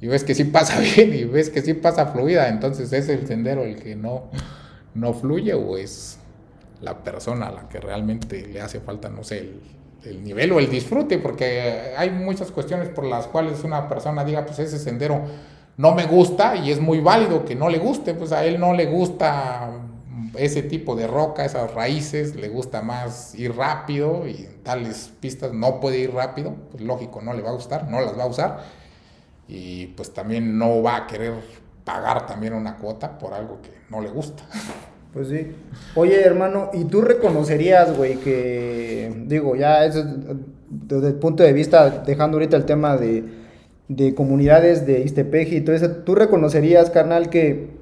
y 0.00 0.06
ves 0.06 0.22
que 0.22 0.34
sí 0.34 0.44
pasa 0.44 0.80
bien 0.96 1.14
y 1.14 1.24
ves 1.24 1.50
que 1.50 1.62
sí 1.62 1.74
pasa 1.74 2.06
fluida, 2.06 2.48
entonces 2.48 2.92
es 2.92 3.08
el 3.08 3.26
sendero 3.26 3.64
el 3.64 3.76
que 3.76 3.96
no, 3.96 4.24
no 4.94 5.14
fluye 5.14 5.54
o 5.54 5.78
es 5.78 6.18
la 6.82 7.02
persona 7.02 7.46
a 7.46 7.52
la 7.52 7.68
que 7.68 7.80
realmente 7.80 8.46
le 8.46 8.60
hace 8.60 8.80
falta, 8.80 9.08
no 9.08 9.24
sé, 9.24 9.50
el, 10.04 10.22
nivel 10.22 10.52
o 10.52 10.58
el 10.58 10.68
disfrute, 10.68 11.18
porque 11.18 11.94
hay 11.96 12.10
muchas 12.10 12.50
cuestiones 12.50 12.90
por 12.90 13.04
las 13.04 13.26
cuales 13.26 13.64
una 13.64 13.88
persona 13.88 14.24
diga, 14.24 14.44
pues 14.44 14.58
ese 14.58 14.78
sendero 14.78 15.22
no 15.78 15.94
me 15.94 16.04
gusta 16.04 16.54
y 16.56 16.70
es 16.70 16.80
muy 16.80 17.00
válido 17.00 17.44
que 17.46 17.54
no 17.54 17.70
le 17.70 17.78
guste, 17.78 18.12
pues 18.12 18.32
a 18.32 18.44
él 18.44 18.60
no 18.60 18.74
le 18.74 18.84
gusta 18.84 19.70
ese 20.36 20.62
tipo 20.62 20.96
de 20.96 21.06
roca, 21.06 21.44
esas 21.44 21.72
raíces, 21.74 22.34
le 22.36 22.48
gusta 22.48 22.82
más 22.82 23.34
ir 23.34 23.54
rápido 23.54 24.26
y 24.26 24.44
en 24.44 24.62
tales 24.62 25.12
pistas 25.20 25.52
no 25.52 25.80
puede 25.80 25.98
ir 25.98 26.12
rápido, 26.12 26.54
pues 26.70 26.82
lógico, 26.82 27.20
no 27.22 27.32
le 27.34 27.42
va 27.42 27.50
a 27.50 27.54
gustar, 27.54 27.90
no 27.90 28.00
las 28.00 28.18
va 28.18 28.24
a 28.24 28.26
usar 28.26 28.58
y 29.48 29.88
pues 29.88 30.12
también 30.12 30.58
no 30.58 30.82
va 30.82 30.96
a 30.96 31.06
querer 31.06 31.34
pagar 31.84 32.26
también 32.26 32.54
una 32.54 32.76
cuota 32.76 33.18
por 33.18 33.34
algo 33.34 33.60
que 33.62 33.70
no 33.90 34.00
le 34.00 34.10
gusta. 34.10 34.42
Pues 35.14 35.28
sí. 35.28 35.52
Oye, 35.94 36.20
hermano, 36.22 36.70
¿y 36.72 36.86
tú 36.86 37.00
reconocerías, 37.00 37.96
güey, 37.96 38.16
que, 38.16 39.14
digo, 39.28 39.54
ya 39.54 39.84
es 39.84 39.94
desde 40.68 41.06
el 41.06 41.14
punto 41.14 41.44
de 41.44 41.52
vista, 41.52 42.02
dejando 42.04 42.36
ahorita 42.36 42.56
el 42.56 42.64
tema 42.64 42.96
de, 42.96 43.22
de 43.86 44.12
comunidades 44.16 44.86
de 44.86 45.02
Istepeji 45.02 45.58
y 45.58 45.60
todo 45.60 45.76
eso, 45.76 45.88
¿tú 45.88 46.16
reconocerías, 46.16 46.90
carnal, 46.90 47.30
que 47.30 47.73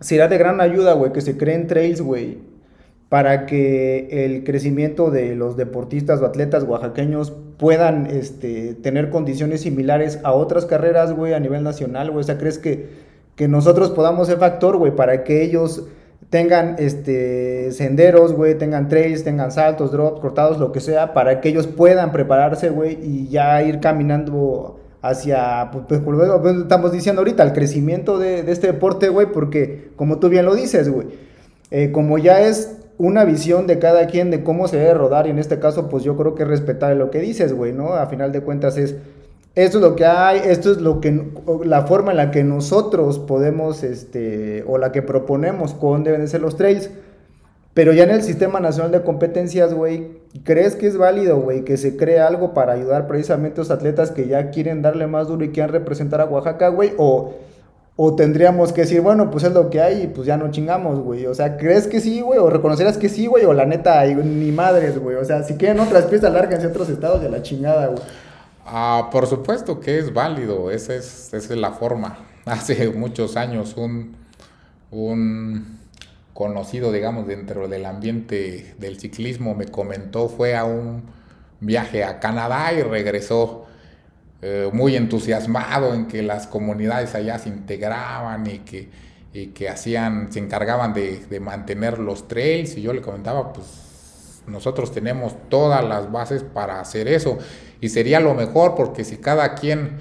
será 0.00 0.28
de 0.28 0.38
gran 0.38 0.60
ayuda, 0.60 0.94
güey, 0.94 1.12
que 1.12 1.20
se 1.20 1.36
creen 1.36 1.66
trails, 1.66 2.00
güey, 2.00 2.38
para 3.08 3.46
que 3.46 4.24
el 4.24 4.44
crecimiento 4.44 5.10
de 5.10 5.34
los 5.34 5.56
deportistas 5.56 6.20
o 6.20 6.26
atletas 6.26 6.64
oaxaqueños 6.64 7.32
puedan 7.56 8.06
este, 8.06 8.74
tener 8.74 9.10
condiciones 9.10 9.62
similares 9.62 10.20
a 10.22 10.32
otras 10.32 10.66
carreras, 10.66 11.12
güey, 11.12 11.34
a 11.34 11.40
nivel 11.40 11.62
nacional, 11.62 12.10
güey? 12.10 12.20
O 12.20 12.24
sea, 12.24 12.38
¿crees 12.38 12.58
que, 12.58 12.88
que 13.34 13.48
nosotros 13.48 13.90
podamos 13.90 14.28
ser 14.28 14.38
factor, 14.38 14.76
güey, 14.76 14.94
para 14.94 15.24
que 15.24 15.42
ellos 15.42 15.86
tengan 16.30 16.76
este, 16.78 17.72
senderos, 17.72 18.34
güey, 18.34 18.56
tengan 18.56 18.88
trails, 18.88 19.24
tengan 19.24 19.50
saltos, 19.50 19.92
drops, 19.92 20.20
cortados, 20.20 20.58
lo 20.58 20.72
que 20.72 20.80
sea, 20.80 21.14
para 21.14 21.40
que 21.40 21.48
ellos 21.48 21.66
puedan 21.66 22.12
prepararse, 22.12 22.68
güey, 22.68 22.98
y 23.02 23.28
ya 23.28 23.62
ir 23.62 23.80
caminando 23.80 24.78
hacia, 25.02 25.70
pues, 25.72 25.84
pues, 25.88 26.00
pues 26.04 26.56
estamos 26.56 26.92
diciendo 26.92 27.20
ahorita, 27.20 27.42
el 27.42 27.52
crecimiento 27.52 28.18
de, 28.18 28.42
de 28.42 28.52
este 28.52 28.68
deporte, 28.68 29.08
güey, 29.08 29.30
porque 29.32 29.90
como 29.96 30.18
tú 30.18 30.28
bien 30.28 30.44
lo 30.44 30.54
dices, 30.54 30.88
güey, 30.88 31.06
eh, 31.70 31.92
como 31.92 32.18
ya 32.18 32.40
es 32.40 32.78
una 32.98 33.24
visión 33.24 33.66
de 33.66 33.78
cada 33.78 34.06
quien 34.06 34.30
de 34.30 34.42
cómo 34.42 34.66
se 34.66 34.76
debe 34.76 34.94
rodar 34.94 35.26
y 35.26 35.30
en 35.30 35.38
este 35.38 35.60
caso 35.60 35.88
pues 35.88 36.02
yo 36.02 36.16
creo 36.16 36.34
que 36.34 36.44
respetar 36.44 36.96
lo 36.96 37.10
que 37.10 37.20
dices, 37.20 37.52
güey, 37.52 37.72
¿no? 37.72 37.94
A 37.94 38.06
final 38.06 38.32
de 38.32 38.40
cuentas 38.40 38.76
es, 38.76 38.96
esto 39.54 39.78
es 39.78 39.82
lo 39.82 39.94
que 39.94 40.04
hay, 40.04 40.40
esto 40.44 40.72
es 40.72 40.78
lo 40.78 41.00
que, 41.00 41.30
la 41.64 41.86
forma 41.86 42.10
en 42.10 42.16
la 42.16 42.30
que 42.32 42.42
nosotros 42.42 43.20
podemos, 43.20 43.84
este, 43.84 44.64
o 44.66 44.78
la 44.78 44.90
que 44.90 45.02
proponemos 45.02 45.74
con 45.74 46.02
deben 46.02 46.26
ser 46.26 46.40
los 46.40 46.56
trails, 46.56 46.90
pero 47.72 47.92
ya 47.92 48.02
en 48.02 48.10
el 48.10 48.22
Sistema 48.22 48.58
Nacional 48.58 48.90
de 48.90 49.02
Competencias, 49.02 49.72
güey, 49.72 50.17
¿crees 50.44 50.74
que 50.76 50.86
es 50.86 50.96
válido, 50.96 51.40
güey, 51.40 51.64
que 51.64 51.76
se 51.76 51.96
cree 51.96 52.20
algo 52.20 52.54
para 52.54 52.72
ayudar 52.72 53.06
precisamente 53.06 53.60
a 53.60 53.64
los 53.64 53.70
atletas 53.70 54.10
que 54.10 54.26
ya 54.26 54.50
quieren 54.50 54.82
darle 54.82 55.06
más 55.06 55.28
duro 55.28 55.44
y 55.44 55.50
quieren 55.50 55.72
representar 55.72 56.20
a 56.20 56.26
Oaxaca, 56.26 56.68
güey? 56.68 56.92
O, 56.98 57.34
o 57.96 58.14
tendríamos 58.14 58.72
que 58.72 58.82
decir, 58.82 59.00
bueno, 59.00 59.30
pues 59.30 59.44
es 59.44 59.52
lo 59.52 59.70
que 59.70 59.80
hay 59.80 60.02
y 60.02 60.06
pues 60.06 60.26
ya 60.26 60.36
no 60.36 60.50
chingamos, 60.50 61.00
güey. 61.00 61.26
O 61.26 61.34
sea, 61.34 61.56
¿crees 61.56 61.86
que 61.86 62.00
sí, 62.00 62.20
güey? 62.20 62.38
O 62.38 62.50
reconocerás 62.50 62.98
que 62.98 63.08
sí, 63.08 63.26
güey, 63.26 63.44
o 63.44 63.52
la 63.52 63.66
neta, 63.66 64.04
ni 64.04 64.52
madres, 64.52 64.98
güey. 64.98 65.16
O 65.16 65.24
sea, 65.24 65.42
si 65.42 65.54
quieren 65.54 65.80
otras 65.80 66.04
piezas, 66.06 66.32
lárganse 66.32 66.66
a 66.66 66.70
otros 66.70 66.88
estados 66.88 67.20
de 67.20 67.28
la 67.28 67.42
chingada, 67.42 67.88
güey. 67.88 68.02
Ah, 68.64 69.08
por 69.10 69.26
supuesto 69.26 69.80
que 69.80 69.98
es 69.98 70.12
válido, 70.12 70.70
esa 70.70 70.94
es, 70.94 71.32
esa 71.32 71.54
es 71.54 71.58
la 71.58 71.72
forma. 71.72 72.18
Hace 72.44 72.90
muchos 72.90 73.36
años 73.36 73.74
un, 73.76 74.14
un 74.90 75.77
conocido, 76.38 76.92
digamos, 76.92 77.26
dentro 77.26 77.66
del 77.66 77.84
ambiente 77.84 78.76
del 78.78 79.00
ciclismo 79.00 79.56
me 79.56 79.66
comentó, 79.66 80.28
fue 80.28 80.54
a 80.54 80.64
un 80.64 81.02
viaje 81.58 82.04
a 82.04 82.20
Canadá 82.20 82.72
y 82.72 82.80
regresó 82.80 83.66
eh, 84.40 84.70
muy 84.72 84.94
entusiasmado 84.94 85.94
en 85.94 86.06
que 86.06 86.22
las 86.22 86.46
comunidades 86.46 87.16
allá 87.16 87.40
se 87.40 87.48
integraban 87.48 88.46
y 88.46 88.60
que, 88.60 88.88
y 89.32 89.48
que 89.48 89.68
hacían, 89.68 90.32
se 90.32 90.38
encargaban 90.38 90.94
de, 90.94 91.26
de 91.28 91.40
mantener 91.40 91.98
los 91.98 92.28
trails. 92.28 92.76
Y 92.76 92.82
yo 92.82 92.92
le 92.92 93.00
comentaba, 93.00 93.52
pues 93.52 94.44
nosotros 94.46 94.92
tenemos 94.92 95.34
todas 95.48 95.84
las 95.84 96.12
bases 96.12 96.44
para 96.44 96.78
hacer 96.78 97.08
eso. 97.08 97.38
Y 97.80 97.88
sería 97.88 98.20
lo 98.20 98.34
mejor 98.34 98.76
porque 98.76 99.02
si 99.02 99.16
cada 99.16 99.56
quien 99.56 99.96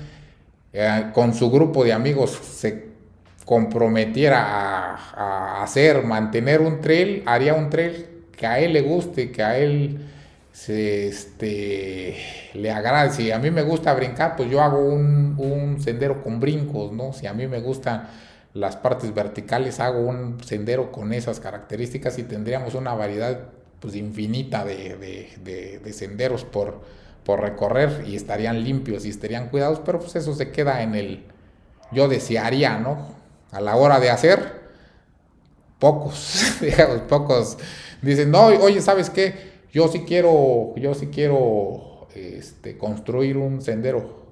eh, 0.72 1.10
con 1.15 1.34
su 1.34 1.50
grupo 1.50 1.84
de 1.84 1.94
amigos 1.94 2.39
se 2.44 2.86
comprometiera 3.48 4.44
a, 5.16 5.63
hacer, 5.63 6.04
mantener 6.04 6.60
un 6.60 6.82
trail, 6.82 7.24
haría 7.25 7.54
un 7.54 7.70
trail 7.70 8.06
que 8.36 8.46
a 8.46 8.60
él 8.60 8.74
le 8.74 8.82
guste, 8.82 9.32
que 9.32 9.42
a 9.42 9.58
él 9.58 10.06
se, 10.51 11.08
este, 11.08 12.18
le 12.56 12.72
agrade. 12.72 13.12
Si 13.12 13.32
a 13.32 13.39
mí 13.39 13.50
me 13.50 13.62
gusta 13.62 13.94
brincar, 13.94 14.36
pues 14.36 14.50
yo 14.50 14.62
hago 14.62 14.80
un, 14.80 15.77
sendero 15.80 16.22
con 16.22 16.42
brincos, 16.42 16.92
¿no? 16.92 17.13
Si 17.13 17.25
a 17.25 17.34
mí 17.34 17.48
me 17.48 17.62
gustan 17.62 18.10
las 18.54 18.75
partes 18.75 19.13
verticales, 19.13 19.80
hago 19.80 20.01
un 20.01 20.44
sendero 20.44 20.92
con 20.92 21.13
esas 21.13 21.39
características 21.39 22.20
y 22.20 22.24
tendríamos 22.24 22.75
una 22.75 22.96
variedad 22.96 23.39
pues 23.80 23.96
infinita 23.96 24.66
de 24.66 25.94
senderos 25.94 26.44
por, 26.44 26.82
por 27.24 27.39
recorrer 27.39 28.04
y 28.06 28.18
estarían 28.18 28.62
limpios 28.62 29.06
y 29.06 29.10
estarían 29.10 29.48
cuidados, 29.48 29.80
pero 29.86 30.00
pues 30.00 30.18
eso 30.18 30.36
se 30.36 30.51
queda 30.51 30.82
en 30.84 30.96
el, 30.96 31.24
yo 31.94 32.10
desearía, 32.10 32.77
¿no? 32.77 33.17
A 33.51 33.62
la 33.62 33.75
hora 33.75 34.00
de 34.00 34.10
hacer, 34.10 34.62
pocos, 35.80 36.58
digamos, 36.62 37.01
pocos 37.01 37.58
dicen, 38.01 38.32
no, 38.32 38.48
oye, 38.48 38.82
¿sabes 38.82 39.10
qué? 39.10 39.58
Yo 39.72 39.88
sí 39.88 40.04
quiero, 40.08 40.74
yo 40.75 40.94
sí 40.94 41.08
quiero 41.08 42.08
este, 42.16 42.77
construir 42.77 43.38
un 43.38 43.62
sendero. 43.62 44.27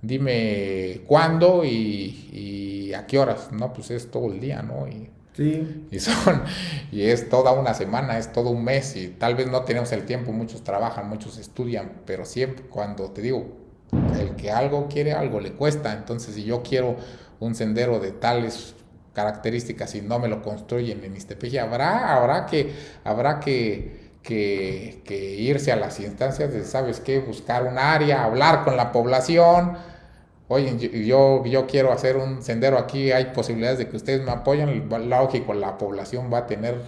Dime 0.00 1.02
cuándo 1.06 1.64
y, 1.64 2.28
y, 2.32 2.94
a 2.94 3.06
qué 3.06 3.18
horas. 3.18 3.50
No, 3.52 3.72
pues 3.72 3.90
es 3.90 4.10
todo 4.10 4.32
el 4.32 4.40
día, 4.40 4.62
¿no? 4.62 4.88
Y 4.88 5.08
Sí. 5.34 5.86
Y, 5.90 5.98
son, 5.98 6.42
y 6.90 7.04
es 7.04 7.30
toda 7.30 7.52
una 7.52 7.72
semana, 7.72 8.18
es 8.18 8.32
todo 8.32 8.50
un 8.50 8.64
mes 8.64 8.96
y 8.96 9.08
tal 9.08 9.34
vez 9.34 9.46
no 9.46 9.62
tenemos 9.62 9.90
el 9.92 10.04
tiempo, 10.04 10.30
muchos 10.32 10.62
trabajan, 10.62 11.08
muchos 11.08 11.38
estudian, 11.38 12.02
pero 12.04 12.26
siempre 12.26 12.66
cuando 12.66 13.10
te 13.12 13.22
digo, 13.22 13.61
el 13.92 14.36
que 14.36 14.50
algo 14.50 14.88
quiere, 14.88 15.12
algo 15.12 15.40
le 15.40 15.52
cuesta. 15.52 15.92
Entonces, 15.92 16.34
si 16.34 16.44
yo 16.44 16.62
quiero 16.62 16.96
un 17.40 17.54
sendero 17.54 17.98
de 18.00 18.12
tales 18.12 18.74
características 19.12 19.94
y 19.94 20.02
no 20.02 20.18
me 20.18 20.28
lo 20.28 20.42
construyen 20.42 21.04
en 21.04 21.16
Istepeji, 21.16 21.58
habrá, 21.58 22.16
habrá 22.16 22.46
que, 22.46 22.72
habrá 23.04 23.40
que, 23.40 24.12
que, 24.22 25.02
que 25.04 25.34
irse 25.34 25.72
a 25.72 25.76
las 25.76 26.00
instancias 26.00 26.52
de, 26.52 26.64
¿sabes 26.64 27.00
qué? 27.00 27.18
Buscar 27.18 27.64
un 27.64 27.78
área, 27.78 28.24
hablar 28.24 28.64
con 28.64 28.76
la 28.76 28.90
población, 28.90 29.76
oye, 30.52 31.06
yo, 31.06 31.44
yo 31.44 31.66
quiero 31.66 31.92
hacer 31.92 32.16
un 32.16 32.42
sendero 32.42 32.78
aquí, 32.78 33.10
hay 33.10 33.26
posibilidades 33.26 33.78
de 33.78 33.88
que 33.88 33.96
ustedes 33.96 34.22
me 34.22 34.30
apoyen, 34.30 34.88
lógico, 35.08 35.54
la 35.54 35.78
población 35.78 36.30
va 36.32 36.38
a 36.38 36.46
tener 36.46 36.80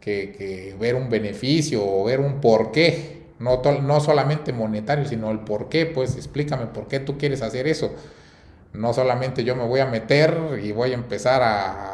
que, 0.00 0.76
ver 0.78 0.94
un 0.94 1.08
beneficio 1.08 1.84
o 1.84 2.04
ver 2.04 2.20
un 2.20 2.40
porqué, 2.40 3.21
no, 3.42 3.60
no 3.82 4.00
solamente 4.00 4.52
monetario, 4.52 5.04
sino 5.04 5.30
el 5.30 5.40
porqué, 5.40 5.86
pues 5.86 6.16
explícame 6.16 6.66
por 6.66 6.86
qué 6.86 7.00
tú 7.00 7.18
quieres 7.18 7.42
hacer 7.42 7.66
eso. 7.66 7.92
No 8.72 8.92
solamente 8.92 9.44
yo 9.44 9.56
me 9.56 9.66
voy 9.66 9.80
a 9.80 9.86
meter 9.86 10.60
y 10.62 10.72
voy 10.72 10.92
a 10.92 10.94
empezar 10.94 11.42
a, 11.42 11.88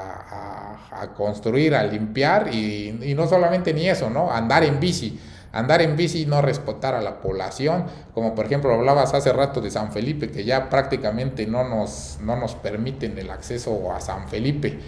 construir, 1.17 1.77
a 1.77 1.85
limpiar, 1.85 2.53
y, 2.53 2.99
y 3.03 3.15
no 3.15 3.29
solamente 3.29 3.73
ni 3.73 3.89
eso, 3.89 4.11
¿no? 4.11 4.33
Andar 4.33 4.65
en 4.65 4.81
bici 4.81 5.19
andar 5.53 5.81
en 5.83 5.97
bici 5.97 6.23
y 6.23 6.27
no 6.27 6.43
respetar 6.43 6.95
a 6.95 7.01
la 7.01 7.21
población, 7.21 7.87
como 8.15 8.35
por 8.35 8.47
ejemplo 8.47 8.73
hablabas 8.73 9.15
hace 9.15 9.33
rato 9.33 9.61
de 9.61 9.71
San 9.71 9.93
Felipe, 9.93 10.31
que 10.31 10.45
ya 10.45 10.69
prácticamente 10.69 11.47
no 11.47 11.69
nos, 11.69 12.19
no 12.23 12.37
nos 12.37 12.55
permiten 12.55 13.19
el 13.19 13.31
acceso 13.31 13.93
a 13.93 14.01
San 14.01 14.29
Felipe. 14.29 14.79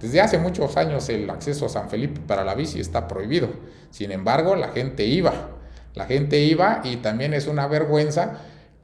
Desde 0.00 0.20
hace 0.20 0.38
muchos 0.38 0.76
años 0.76 1.08
el 1.08 1.28
acceso 1.28 1.66
a 1.66 1.68
San 1.68 1.90
Felipe 1.90 2.20
para 2.26 2.44
la 2.44 2.54
bici 2.54 2.80
está 2.80 3.06
prohibido. 3.06 3.48
Sin 3.90 4.12
embargo, 4.12 4.56
la 4.56 4.68
gente 4.68 5.04
iba. 5.04 5.32
La 5.94 6.06
gente 6.06 6.40
iba 6.40 6.80
y 6.84 6.96
también 6.96 7.34
es 7.34 7.46
una 7.46 7.66
vergüenza 7.66 8.38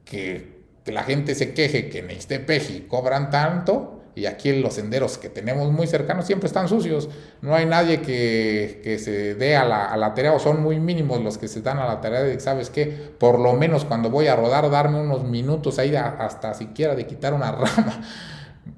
que, 0.05 0.57
la 0.85 1.03
gente 1.03 1.35
se 1.35 1.53
queje 1.53 1.89
que 1.89 1.99
en 1.99 2.11
Ixtepeji 2.11 2.85
cobran 2.87 3.29
tanto 3.29 4.03
y 4.15 4.25
aquí 4.25 4.53
los 4.53 4.75
senderos 4.75 5.17
que 5.17 5.27
tenemos 5.27 5.69
muy 5.69 5.85
cercanos 5.85 6.25
siempre 6.25 6.47
están 6.47 6.69
sucios. 6.69 7.09
No 7.41 7.53
hay 7.53 7.65
nadie 7.65 8.01
que, 8.01 8.79
que 8.83 8.97
se 8.97 9.35
dé 9.35 9.57
a 9.57 9.65
la, 9.65 9.85
a 9.85 9.97
la, 9.97 10.13
tarea, 10.13 10.31
o 10.31 10.39
son 10.39 10.63
muy 10.63 10.79
mínimos 10.79 11.21
los 11.21 11.37
que 11.37 11.49
se 11.49 11.61
dan 11.61 11.77
a 11.77 11.85
la 11.85 11.99
tarea 11.99 12.23
de, 12.23 12.39
¿sabes 12.39 12.69
qué? 12.69 12.85
Por 13.19 13.37
lo 13.37 13.51
menos 13.53 13.83
cuando 13.83 14.09
voy 14.09 14.27
a 14.27 14.37
rodar, 14.37 14.71
darme 14.71 15.01
unos 15.01 15.25
minutos 15.25 15.77
ahí 15.77 15.93
hasta 15.95 16.53
siquiera 16.53 16.95
de 16.95 17.05
quitar 17.05 17.33
una 17.33 17.51
rama. 17.51 18.01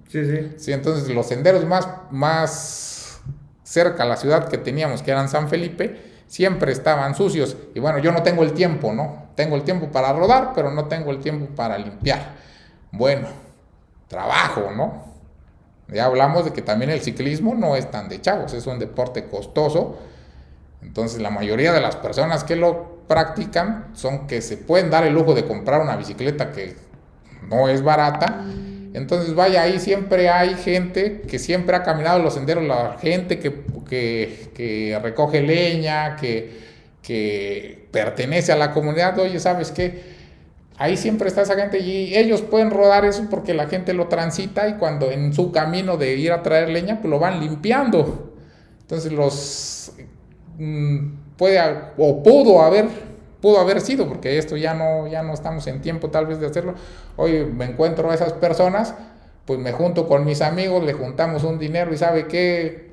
Sí, 0.09 0.25
sí. 0.25 0.51
Sí, 0.57 0.73
entonces 0.73 1.07
los 1.13 1.27
senderos 1.27 1.63
más, 1.63 1.87
más 2.09 3.21
cerca 3.63 4.01
a 4.01 4.07
la 4.07 4.17
ciudad 4.17 4.49
que 4.49 4.57
teníamos, 4.57 5.03
que 5.03 5.11
eran 5.11 5.29
San 5.29 5.47
Felipe, 5.47 6.08
siempre 6.29 6.71
estaban 6.71 7.15
sucios. 7.15 7.57
Y 7.73 7.79
bueno, 7.79 7.97
yo 7.97 8.13
no 8.13 8.23
tengo 8.23 8.43
el 8.43 8.53
tiempo, 8.53 8.93
¿no? 8.93 9.29
Tengo 9.35 9.55
el 9.55 9.63
tiempo 9.63 9.87
para 9.87 10.13
rodar, 10.13 10.53
pero 10.53 10.71
no 10.71 10.85
tengo 10.85 11.11
el 11.11 11.19
tiempo 11.19 11.53
para 11.55 11.77
limpiar. 11.77 12.35
Bueno, 12.91 13.27
trabajo, 14.07 14.69
¿no? 14.75 15.09
Ya 15.87 16.05
hablamos 16.05 16.45
de 16.45 16.53
que 16.53 16.61
también 16.61 16.91
el 16.91 17.01
ciclismo 17.01 17.55
no 17.55 17.75
es 17.75 17.89
tan 17.89 18.07
de 18.09 18.21
chavos, 18.21 18.53
es 18.53 18.67
un 18.67 18.77
deporte 18.77 19.25
costoso. 19.25 19.97
Entonces 20.83 21.19
la 21.19 21.31
mayoría 21.31 21.73
de 21.73 21.81
las 21.81 21.95
personas 21.95 22.43
que 22.43 22.55
lo 22.55 22.99
practican 23.07 23.87
son 23.93 24.27
que 24.27 24.41
se 24.41 24.55
pueden 24.55 24.91
dar 24.91 25.03
el 25.03 25.13
lujo 25.15 25.33
de 25.33 25.45
comprar 25.45 25.81
una 25.81 25.95
bicicleta 25.95 26.51
que 26.51 26.75
no 27.49 27.67
es 27.67 27.81
barata. 27.81 28.45
Entonces 28.93 29.33
vaya, 29.33 29.63
ahí 29.63 29.79
siempre 29.79 30.29
hay 30.29 30.53
gente 30.55 31.21
que 31.21 31.39
siempre 31.39 31.75
ha 31.75 31.81
caminado 31.81 32.19
los 32.19 32.35
senderos, 32.35 32.63
la 32.63 32.97
gente 32.99 33.39
que, 33.39 33.49
que, 33.89 34.99
recoge 35.01 35.41
leña, 35.41 36.15
que, 36.15 36.51
que 37.01 37.87
pertenece 37.91 38.51
a 38.51 38.55
la 38.55 38.71
comunidad. 38.71 39.17
Oye, 39.19 39.39
¿sabes 39.39 39.71
qué? 39.71 40.19
ahí 40.79 40.95
siempre 40.95 41.27
está 41.27 41.41
esa 41.41 41.55
gente 41.55 41.79
y 41.79 42.15
ellos 42.15 42.41
pueden 42.41 42.71
rodar 42.71 43.03
eso 43.05 43.27
porque 43.29 43.53
la 43.53 43.67
gente 43.67 43.93
lo 43.93 44.07
transita 44.07 44.67
y 44.67 44.75
cuando 44.75 45.11
en 45.11 45.33
su 45.33 45.51
camino 45.51 45.97
de 45.97 46.15
ir 46.15 46.31
a 46.31 46.41
traer 46.41 46.69
leña, 46.69 47.01
pues 47.01 47.11
lo 47.11 47.19
van 47.19 47.41
limpiando. 47.41 48.33
Entonces 48.79 49.11
los 49.11 49.91
mm, 50.57 51.35
puede 51.37 51.59
o 51.97 52.23
pudo 52.23 52.63
haber 52.63 52.87
pudo 53.41 53.59
haber 53.59 53.79
sido 53.79 54.07
porque 54.07 54.37
esto 54.37 54.57
ya 54.57 54.73
no 54.73 55.07
ya 55.07 55.23
no 55.23 55.33
estamos 55.33 55.67
en 55.67 55.81
tiempo 55.81 56.09
tal 56.09 56.25
vez 56.25 56.39
de 56.39 56.47
hacerlo. 56.47 56.75
Hoy 57.17 57.45
me 57.45 57.65
encuentro 57.65 58.09
a 58.09 58.15
esas 58.15 58.31
personas, 58.33 58.95
pues 59.45 59.59
me 59.59 59.73
junto 59.73 60.07
con 60.07 60.25
mis 60.25 60.41
amigos, 60.41 60.83
le 60.83 60.93
juntamos 60.93 61.43
un 61.43 61.59
dinero 61.59 61.93
y 61.93 61.97
sabe 61.97 62.27
qué, 62.27 62.88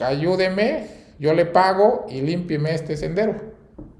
ayúdeme, 0.00 0.86
yo 1.18 1.34
le 1.34 1.46
pago 1.46 2.06
y 2.08 2.20
límpieme 2.20 2.74
este 2.74 2.96
sendero. 2.96 3.36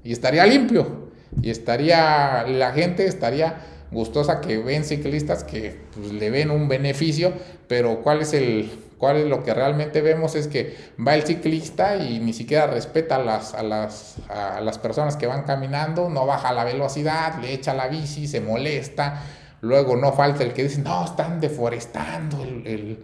Y 0.03 0.11
estaría 0.11 0.45
limpio. 0.45 1.07
Y 1.41 1.49
estaría, 1.49 2.45
la 2.47 2.71
gente 2.71 3.05
estaría 3.05 3.57
gustosa 3.91 4.41
que 4.41 4.57
ven 4.57 4.83
ciclistas 4.83 5.43
que 5.43 5.79
pues, 5.93 6.11
le 6.11 6.29
ven 6.29 6.51
un 6.51 6.67
beneficio, 6.67 7.33
pero 7.67 8.01
¿cuál 8.01 8.21
es 8.21 8.33
el 8.33 8.69
cuál 8.97 9.17
es 9.17 9.27
lo 9.27 9.43
que 9.43 9.53
realmente 9.53 10.01
vemos 10.01 10.35
es 10.35 10.47
que 10.47 10.75
va 11.05 11.15
el 11.15 11.23
ciclista 11.23 11.97
y 11.97 12.19
ni 12.19 12.33
siquiera 12.33 12.67
respeta 12.67 13.17
a 13.17 13.19
las, 13.19 13.53
a 13.53 13.61
las, 13.61 14.15
a 14.27 14.59
las 14.61 14.79
personas 14.79 15.15
que 15.15 15.27
van 15.27 15.43
caminando, 15.43 16.09
no 16.09 16.25
baja 16.25 16.51
la 16.51 16.63
velocidad, 16.63 17.39
le 17.39 17.53
echa 17.53 17.75
la 17.75 17.87
bici, 17.87 18.27
se 18.27 18.41
molesta, 18.41 19.21
luego 19.61 19.95
no 19.95 20.13
falta 20.13 20.43
el 20.43 20.53
que 20.53 20.63
dice, 20.63 20.81
no, 20.81 21.05
están 21.05 21.39
deforestando 21.39 22.43
el, 22.43 22.99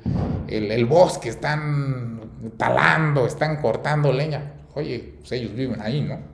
el, 0.47 0.71
el 0.71 0.85
bosque, 0.85 1.29
están 1.29 2.22
talando, 2.57 3.25
están 3.25 3.61
cortando 3.61 4.11
leña. 4.11 4.53
Oye, 4.75 5.15
pues 5.19 5.31
ellos 5.33 5.53
viven 5.53 5.81
ahí, 5.81 6.01
¿no? 6.01 6.33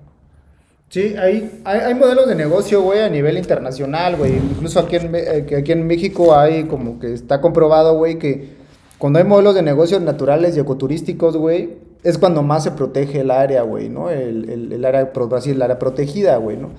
Sí, 0.90 1.16
hay, 1.18 1.62
hay, 1.66 1.94
modelos 1.94 2.28
de 2.28 2.34
negocio, 2.34 2.82
güey, 2.82 3.02
a 3.02 3.10
nivel 3.10 3.38
internacional, 3.38 4.16
güey. 4.16 4.38
Incluso 4.38 4.80
aquí 4.80 4.96
en, 4.96 5.14
eh, 5.14 5.46
aquí 5.60 5.72
en 5.72 5.86
México 5.86 6.36
hay 6.36 6.64
como 6.64 7.00
que 7.00 7.14
está 7.14 7.42
comprobado, 7.42 7.94
güey, 7.96 8.18
que 8.18 8.58
cuando 8.98 9.20
hay 9.20 9.26
modelos 9.26 9.54
de 9.54 9.62
negocios 9.62 10.02
naturales 10.02 10.58
y 10.58 10.60
ecoturísticos, 10.60 11.38
güey, 11.38 11.78
es 12.04 12.18
cuando 12.18 12.42
más 12.42 12.64
se 12.64 12.72
protege 12.72 13.22
el 13.22 13.30
área, 13.30 13.62
güey, 13.62 13.88
¿no? 13.88 14.10
El, 14.10 14.50
el, 14.50 14.74
el 14.74 14.86
área, 14.86 15.12
así, 15.36 15.52
el 15.52 15.62
área 15.62 15.78
protegida, 15.78 16.38
güey, 16.38 16.58
¿no? 16.58 16.70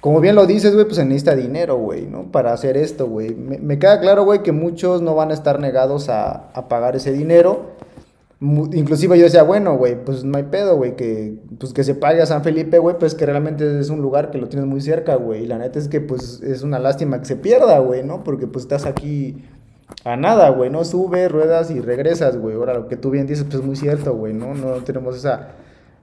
Como 0.00 0.20
bien 0.20 0.36
lo 0.36 0.46
dices, 0.46 0.72
güey, 0.72 0.86
pues 0.86 0.96
se 0.96 1.04
necesita 1.04 1.36
dinero, 1.36 1.76
güey, 1.76 2.06
¿no? 2.06 2.24
Para 2.32 2.52
hacer 2.52 2.78
esto, 2.78 3.06
güey. 3.06 3.34
Me, 3.34 3.58
me 3.58 3.78
queda 3.78 4.00
claro, 4.00 4.24
güey, 4.24 4.42
que 4.42 4.52
muchos 4.52 5.02
no 5.02 5.14
van 5.14 5.30
a 5.30 5.34
estar 5.34 5.60
negados 5.60 6.08
a, 6.08 6.50
a 6.54 6.68
pagar 6.68 6.96
ese 6.96 7.12
dinero. 7.12 7.72
Inclusive 8.40 9.16
yo 9.16 9.24
decía, 9.24 9.42
bueno, 9.42 9.76
güey, 9.76 10.04
pues 10.04 10.24
no 10.24 10.36
hay 10.36 10.44
pedo, 10.44 10.76
güey, 10.76 10.96
que, 10.96 11.38
pues 11.58 11.72
que 11.72 11.84
se 11.84 11.94
pague 11.94 12.20
a 12.20 12.26
San 12.26 12.42
Felipe, 12.42 12.78
güey, 12.78 12.98
pues 12.98 13.14
que 13.14 13.24
realmente 13.24 13.78
es 13.80 13.90
un 13.90 14.02
lugar 14.02 14.30
que 14.30 14.38
lo 14.38 14.48
tienes 14.48 14.68
muy 14.68 14.80
cerca, 14.80 15.14
güey. 15.14 15.44
Y 15.44 15.46
la 15.46 15.58
neta 15.58 15.78
es 15.78 15.88
que, 15.88 16.00
pues, 16.00 16.42
es 16.42 16.62
una 16.62 16.78
lástima 16.78 17.20
que 17.20 17.26
se 17.26 17.36
pierda, 17.36 17.78
güey, 17.78 18.02
¿no? 18.02 18.24
Porque, 18.24 18.46
pues, 18.46 18.64
estás 18.64 18.86
aquí 18.86 19.44
a 20.04 20.16
nada, 20.16 20.50
güey, 20.50 20.68
¿no? 20.68 20.84
Subes, 20.84 21.30
ruedas 21.30 21.70
y 21.70 21.80
regresas, 21.80 22.36
güey. 22.36 22.56
Ahora, 22.56 22.74
lo 22.74 22.88
que 22.88 22.96
tú 22.96 23.10
bien 23.10 23.26
dices, 23.26 23.44
pues, 23.44 23.56
es 23.56 23.64
muy 23.64 23.76
cierto, 23.76 24.14
güey, 24.14 24.34
¿no? 24.34 24.54
No 24.54 24.74
tenemos 24.82 25.16
esa, 25.16 25.50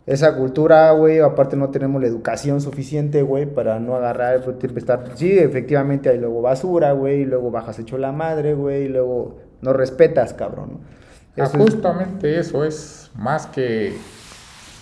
esa 0.06 0.36
cultura, 0.36 0.92
güey. 0.94 1.20
Aparte, 1.20 1.58
no 1.58 1.70
tenemos 1.70 2.02
la 2.02 2.08
educación 2.08 2.62
suficiente, 2.62 3.22
güey, 3.24 3.46
para 3.46 3.80
no 3.80 3.96
agarrar, 3.96 4.42
pues, 4.44 4.56
estar... 4.78 5.04
Sí, 5.16 5.38
efectivamente, 5.38 6.10
hay 6.10 6.18
luego 6.18 6.42
basura, 6.42 6.94
güey, 6.94 7.22
y 7.22 7.26
luego 7.26 7.52
bajas 7.52 7.78
hecho 7.78 7.98
la 7.98 8.14
madre, 8.14 8.54
güey, 8.54 8.86
y 8.86 8.88
luego 8.88 9.36
no 9.62 9.74
respetas, 9.74 10.34
cabrón, 10.34 10.70
¿no? 10.72 11.01
Ah, 11.38 11.48
es- 11.48 11.56
justamente 11.56 12.40
eso 12.40 12.64
es 12.66 13.10
más 13.16 13.48
que 13.48 14.10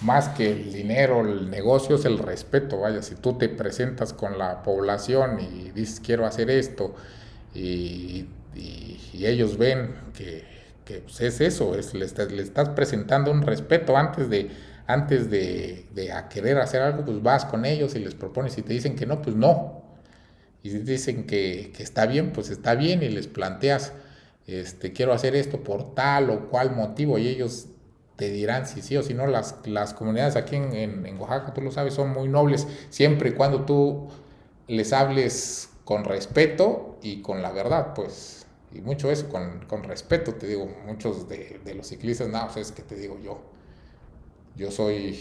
más 0.02 0.30
que 0.30 0.52
el 0.52 0.74
dinero, 0.74 1.22
el 1.22 1.50
negocio 1.50 1.96
es 1.98 2.06
el 2.06 2.20
respeto, 2.20 2.80
vaya, 2.80 3.02
si 3.02 3.16
tú 3.16 3.38
te 3.38 3.50
presentas 3.50 4.14
con 4.14 4.38
la 4.38 4.64
población 4.64 5.40
y 5.42 5.72
dices 5.72 6.00
quiero 6.00 6.26
hacer 6.26 6.50
esto 6.50 6.96
y, 7.54 8.26
y- 8.56 9.00
y 9.14 9.26
ellos 9.28 9.58
ven 9.58 9.96
que, 10.18 10.46
que, 10.86 11.02
pues, 11.02 11.22
es 11.22 11.42
eso, 11.42 11.76
es, 11.76 11.94
le, 11.94 12.06
estás, 12.06 12.32
le 12.32 12.42
estás 12.44 12.70
presentando 12.70 13.32
un 13.32 13.42
respeto 13.44 13.98
antes 13.98 14.30
de 14.30 14.52
antes 14.88 15.30
de, 15.30 15.88
de 15.94 16.12
a 16.14 16.30
querer 16.30 16.58
hacer 16.60 16.82
algo, 16.82 17.06
pues 17.06 17.22
vas 17.22 17.46
con 17.46 17.64
ellos 17.66 17.94
y 17.96 18.00
les 18.00 18.16
propones 18.16 18.58
y 18.58 18.64
te 18.64 18.74
dicen 18.74 18.96
que 18.96 19.06
no, 19.06 19.22
pues 19.22 19.36
no. 19.36 19.84
Y 20.64 20.70
dicen 20.70 21.26
que, 21.26 21.72
que 21.76 21.84
está 21.84 22.06
bien, 22.06 22.34
pues 22.34 22.50
está 22.50 22.76
bien 22.76 23.02
y 23.02 23.10
les 23.10 23.28
planteas, 23.28 23.94
este, 24.56 24.94
quiero 24.94 25.14
hacer 25.14 25.36
esto 25.36 25.64
por 25.64 25.94
tal 25.96 26.30
o 26.30 26.50
cual 26.50 26.76
motivo 26.76 27.18
y 27.18 27.28
ellos 27.28 27.68
te 28.16 28.30
dirán 28.32 28.68
si 28.68 28.82
sí 28.82 28.98
o 28.98 29.04
si 29.04 29.14
no. 29.14 29.28
Las, 29.28 29.56
las 29.66 29.94
comunidades 29.94 30.36
aquí 30.36 30.56
en, 30.56 30.74
en- 30.76 31.06
en 31.06 31.20
Oaxaca, 31.20 31.54
tú 31.54 31.62
lo 31.62 31.72
sabes, 31.72 31.94
son 31.94 32.10
muy 32.12 32.28
nobles 32.28 32.68
siempre 32.90 33.30
y 33.30 33.34
cuando 33.34 33.66
tú 33.66 34.08
les 34.68 34.94
hables 34.94 35.70
con 35.86 36.04
respeto 36.04 36.98
y 37.02 37.22
con 37.22 37.42
la 37.42 37.52
verdad, 37.52 37.94
pues. 37.96 38.46
Y 38.74 38.82
mucho 38.82 39.10
eso, 39.12 39.30
con, 39.30 39.66
con 39.68 39.84
respeto, 39.84 40.36
te 40.36 40.46
digo, 40.48 40.70
muchos 40.86 41.28
de, 41.28 41.60
de 41.66 41.74
los 41.74 41.88
ciclistas, 41.88 42.28
no, 42.30 42.46
pues 42.54 42.68
es 42.68 42.72
que 42.72 42.84
te 42.84 42.96
digo 42.96 43.18
yo, 43.24 43.42
yo 44.56 44.72
soy 44.72 45.20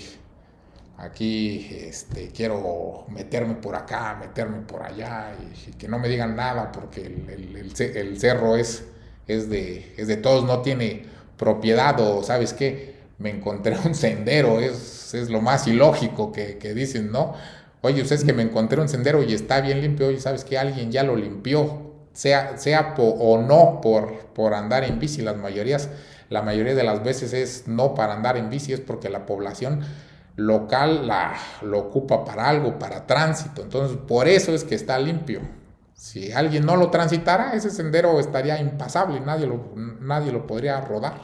aquí, 0.99 1.69
este, 1.73 2.31
quiero 2.33 3.07
meterme 3.11 3.55
por 3.57 3.77
acá, 3.77 4.17
meterme 4.21 4.61
por 4.63 4.83
allá 4.83 5.35
y, 5.69 5.73
que 5.73 5.89
no 5.89 5.99
me 5.99 6.09
digan 6.09 6.37
nada 6.37 6.73
porque 6.73 7.07
el, 7.07 7.57
el 7.97 8.21
cerro 8.21 8.57
es, 8.57 8.85
es, 9.29 9.49
de, 9.49 9.95
es 9.97 10.09
de 10.09 10.17
todos, 10.17 10.45
no 10.45 10.63
tiene 10.63 11.05
propiedad 11.37 11.99
o 12.01 12.23
sabes 12.23 12.53
qué, 12.53 12.97
me 13.19 13.31
encontré 13.31 13.77
un 13.85 13.95
sendero, 13.95 14.61
es, 14.61 15.15
es 15.15 15.31
lo 15.31 15.41
más 15.41 15.67
ilógico 15.67 16.33
que, 16.33 16.59
que 16.59 16.75
dicen, 16.75 17.13
¿no? 17.13 17.35
Oye, 17.81 18.03
ustedes 18.03 18.25
que 18.25 18.33
me 18.33 18.43
encontré 18.43 18.81
un 18.81 18.89
sendero 18.89 19.23
y 19.23 19.35
está 19.35 19.61
bien 19.61 19.81
limpio, 19.81 20.09
oye, 20.09 20.21
sabes 20.21 20.45
que 20.45 20.59
alguien 20.59 20.91
ya 20.91 21.05
lo 21.05 21.15
limpió, 21.15 21.89
sea, 22.13 22.59
sea 22.59 22.95
o 22.99 23.39
no 23.39 23.81
por, 23.81 24.27
por 24.35 24.55
andar 24.55 24.83
en 24.83 24.99
bici, 24.99 25.23
las 25.23 25.37
mayorías, 25.37 25.89
la 26.29 26.43
mayoría 26.43 26.75
de 26.75 26.83
las 26.83 27.05
veces 27.05 27.33
es 27.33 27.69
no 27.69 27.95
para 27.95 28.15
andar 28.15 28.37
en 28.37 28.51
bici, 28.51 28.73
es 28.73 28.81
porque 28.81 29.09
la 29.09 29.27
población 29.27 29.83
local 30.37 31.07
la, 31.07 31.37
lo 31.63 31.79
ocupa 31.79 32.25
para 32.25 32.49
algo, 32.49 32.79
para 32.79 33.07
tránsito. 33.07 33.63
Entonces, 33.63 33.97
por 33.97 34.29
eso 34.29 34.55
es 34.55 34.65
que 34.65 34.75
está 34.75 34.99
limpio. 34.99 35.41
Si 35.99 36.31
alguien 36.31 36.65
no 36.65 36.77
lo 36.77 36.91
transitara, 36.91 37.55
ese 37.55 37.71
sendero 37.71 38.21
estaría 38.21 38.61
impasable, 38.61 39.19
nadie 39.19 39.49
lo, 39.49 39.73
nadie 40.01 40.31
lo 40.31 40.47
podría 40.47 40.81
rodar, 40.81 41.15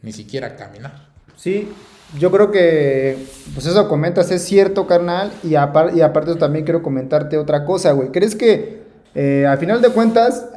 ni 0.00 0.12
siquiera 0.12 0.56
caminar. 0.56 1.08
Sí, 1.36 1.70
yo 2.18 2.30
creo 2.30 2.50
que, 2.50 3.18
pues 3.52 3.66
eso 3.66 3.86
comentas, 3.86 4.30
es 4.30 4.42
cierto, 4.42 4.86
carnal, 4.86 5.30
y, 5.42 5.50
y 5.50 5.56
aparte 6.00 6.34
también 6.36 6.64
quiero 6.64 6.82
comentarte 6.82 7.36
otra 7.36 7.66
cosa, 7.66 7.92
güey. 7.92 8.08
¿Crees 8.12 8.34
que, 8.34 8.84
eh, 9.14 9.46
a 9.46 9.58
final 9.58 9.82
de 9.82 9.90
cuentas, 9.90 10.48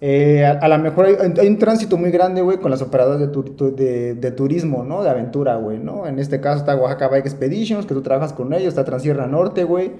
eh, 0.00 0.46
a, 0.46 0.68
lo 0.68 0.78
mejor 0.78 1.06
hay, 1.06 1.48
un 1.48 1.58
tránsito 1.58 1.96
muy 1.96 2.12
grande, 2.12 2.40
güey, 2.40 2.58
con 2.58 2.70
las 2.70 2.82
operadoras 2.82 3.18
de, 3.18 4.14
de 4.14 4.30
turismo, 4.30 4.84
¿no? 4.84 5.02
De 5.02 5.10
aventura, 5.10 5.56
güey, 5.56 5.80
¿no? 5.80 6.06
En 6.06 6.20
este 6.20 6.40
caso 6.40 6.60
está 6.60 6.76
Oaxaca 6.76 7.08
Bike 7.08 7.26
Expeditions, 7.26 7.84
que 7.84 7.94
tú 7.94 8.02
trabajas 8.02 8.32
con 8.32 8.52
ellos, 8.52 8.68
está 8.68 8.84
Transierra 8.84 9.26
Norte, 9.26 9.64
güey. 9.64 9.90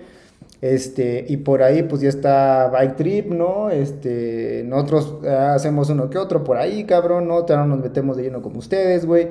Este, 0.60 1.24
y 1.28 1.36
por 1.36 1.62
ahí 1.62 1.84
pues 1.84 2.00
ya 2.00 2.08
está 2.08 2.68
Bike 2.68 2.96
Trip, 2.96 3.32
¿no? 3.32 3.70
Este, 3.70 4.64
nosotros 4.66 5.16
eh, 5.24 5.28
hacemos 5.28 5.88
uno 5.90 6.10
que 6.10 6.18
otro 6.18 6.42
por 6.42 6.56
ahí, 6.56 6.84
cabrón, 6.84 7.28
¿no? 7.28 7.46
No 7.48 7.66
nos 7.66 7.78
metemos 7.78 8.16
de 8.16 8.24
lleno 8.24 8.42
como 8.42 8.58
ustedes, 8.58 9.06
güey. 9.06 9.28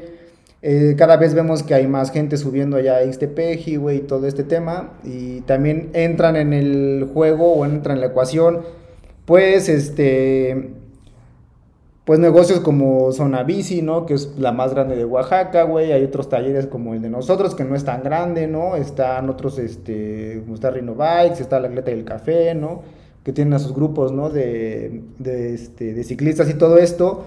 Eh, 0.62 0.96
cada 0.98 1.17
vez 1.17 1.34
vemos 1.34 1.63
que 1.63 1.76
hay 1.76 1.86
más 1.88 2.12
gente 2.12 2.38
subiendo 2.38 2.78
allá 2.78 2.98
a 2.98 3.04
Ixtepeji, 3.04 3.76
güey, 3.76 3.98
y 3.98 4.02
todo 4.02 4.26
este 4.28 4.43
tema. 4.43 4.93
Y 5.04 5.41
también 5.41 5.89
entran 5.93 6.36
en 6.36 6.54
el 6.54 7.10
juego 7.13 7.54
o 7.54 7.65
entran 7.65 7.98
en 7.98 8.02
la 8.02 8.08
ecuación, 8.08 8.62
pues, 9.26 9.70
este, 9.70 10.72
pues 12.08 12.22
negocios 12.22 12.62
como 12.62 13.12
Zona 13.12 13.43
Bici, 13.43 13.82
¿no? 13.82 14.06
Que 14.06 14.13
es 14.13 14.32
la 14.38 14.54
más 14.54 14.74
grande 14.74 14.96
de 14.96 15.04
Oaxaca, 15.04 15.63
güey. 15.63 15.91
Hay 15.91 16.06
otros 16.06 16.30
talleres 16.30 16.65
como 16.65 16.93
el 16.93 17.02
de 17.02 17.10
nosotros, 17.10 17.54
que 17.54 17.65
no 17.65 17.76
es 17.76 17.84
tan 17.84 18.02
grande, 18.02 18.48
¿no? 18.48 18.78
Están 18.78 19.30
otros, 19.30 19.60
este, 19.60 20.39
como 20.39 20.56
está 20.56 20.72
Rino 20.72 20.96
Bikes, 20.96 21.41
está 21.41 21.60
la 21.60 21.67
Atleta 21.67 21.91
del 21.91 22.06
Café, 22.06 22.56
¿no? 22.56 22.82
Que 23.26 23.34
tienen 23.34 23.54
a 23.56 23.60
sus 23.60 23.74
grupos, 23.74 24.13
¿no? 24.13 24.30
De, 24.30 25.02
de, 25.20 25.54
este, 25.54 25.93
de 25.93 26.06
ciclistas 26.06 26.50
y 26.50 26.54
todo 26.54 26.78
esto. 26.78 27.26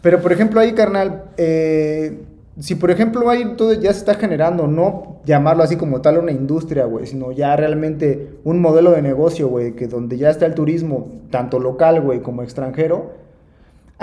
Pero, 0.00 0.22
por 0.22 0.32
ejemplo, 0.32 0.58
ahí, 0.58 0.72
carnal, 0.72 1.24
eh, 1.36 2.22
si 2.58 2.76
por 2.76 2.90
ejemplo 2.90 3.28
ahí 3.28 3.56
todo 3.58 3.74
ya 3.74 3.92
se 3.92 3.98
está 3.98 4.14
generando, 4.14 4.66
no 4.66 5.18
llamarlo 5.26 5.64
así 5.64 5.76
como 5.76 6.00
tal 6.00 6.16
una 6.16 6.32
industria, 6.32 6.86
güey, 6.86 7.06
sino 7.06 7.30
ya 7.30 7.54
realmente 7.56 8.38
un 8.42 8.62
modelo 8.62 8.92
de 8.92 9.02
negocio, 9.02 9.48
güey, 9.48 9.72
que 9.72 9.86
donde 9.86 10.16
ya 10.16 10.30
está 10.30 10.46
el 10.46 10.54
turismo, 10.54 11.10
tanto 11.28 11.58
local, 11.58 12.00
güey, 12.00 12.20
como 12.20 12.42
extranjero. 12.42 13.23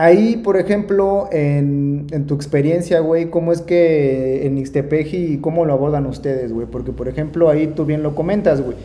Ahí, 0.02 0.38
por 0.38 0.58
ejemplo, 0.58 1.30
en, 1.32 2.08
en 2.10 2.26
tu 2.26 2.34
experiencia, 2.34 3.02
güey, 3.02 3.30
¿cómo 3.30 3.52
es 3.52 3.62
que 3.62 4.48
en 4.48 4.58
Ixtepeji, 4.58 5.38
cómo 5.38 5.64
lo 5.64 5.74
abordan 5.74 6.08
ustedes, 6.08 6.52
güey? 6.52 6.66
Porque, 6.66 6.92
por 6.92 7.08
ejemplo, 7.08 7.52
ahí 7.52 7.68
tú 7.68 7.86
bien 7.86 8.02
lo 8.02 8.16
comentas, 8.16 8.62
güey. 8.62 8.76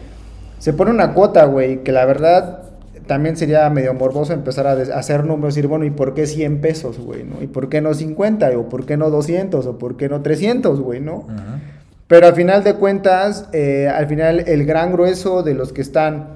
Se 0.59 0.75
pone 0.75 0.91
una 0.91 1.15
cuota, 1.15 1.47
güey, 1.47 1.83
que 1.83 1.91
la 1.91 2.05
verdad 2.05 2.65
también 3.07 3.39
sería 3.39 3.71
medio 3.71 3.95
morboso 3.95 4.35
empezar 4.35 4.67
a 4.67 4.73
hacer 4.73 5.25
números 5.25 5.55
y 5.55 5.57
decir, 5.57 5.69
bueno, 5.69 5.87
¿y 5.87 5.91
por 5.91 6.13
qué 6.13 6.27
100 6.27 6.61
pesos, 6.61 6.99
güey, 6.99 7.25
no? 7.25 7.43
¿Y 7.43 7.47
por 7.47 7.71
qué 7.71 7.81
no 7.81 7.95
50? 7.95 8.51
¿O 8.59 8.69
por 8.69 8.85
qué 8.85 8.99
no 8.99 9.09
200? 9.09 9.65
¿O 9.65 9.79
por 9.79 9.97
qué 9.97 10.11
no 10.11 10.21
300, 10.21 10.81
güey, 10.81 11.01
no? 11.01 11.27
Pero 12.09 12.27
al 12.27 12.35
final 12.35 12.63
de 12.63 12.75
cuentas, 12.75 13.49
eh, 13.55 13.89
al 13.89 14.07
final 14.07 14.41
el 14.41 14.67
gran 14.67 14.93
grueso 14.93 15.43
de 15.43 15.55
los 15.55 15.73
que 15.73 15.81
están 15.81 16.36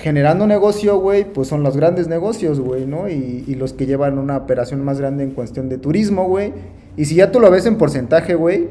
generando 0.00 0.46
negocio, 0.46 0.98
güey, 0.98 1.24
pues 1.24 1.48
son 1.48 1.62
los 1.62 1.76
grandes 1.76 2.08
negocios, 2.08 2.60
güey, 2.60 2.86
¿no? 2.86 3.08
Y, 3.08 3.44
y 3.46 3.54
los 3.54 3.72
que 3.72 3.86
llevan 3.86 4.18
una 4.18 4.36
operación 4.36 4.84
más 4.84 5.00
grande 5.00 5.24
en 5.24 5.30
cuestión 5.30 5.68
de 5.68 5.78
turismo, 5.78 6.26
güey. 6.26 6.52
Y 6.96 7.04
si 7.04 7.14
ya 7.14 7.30
tú 7.30 7.40
lo 7.40 7.50
ves 7.50 7.66
en 7.66 7.76
porcentaje, 7.76 8.34
güey, 8.34 8.68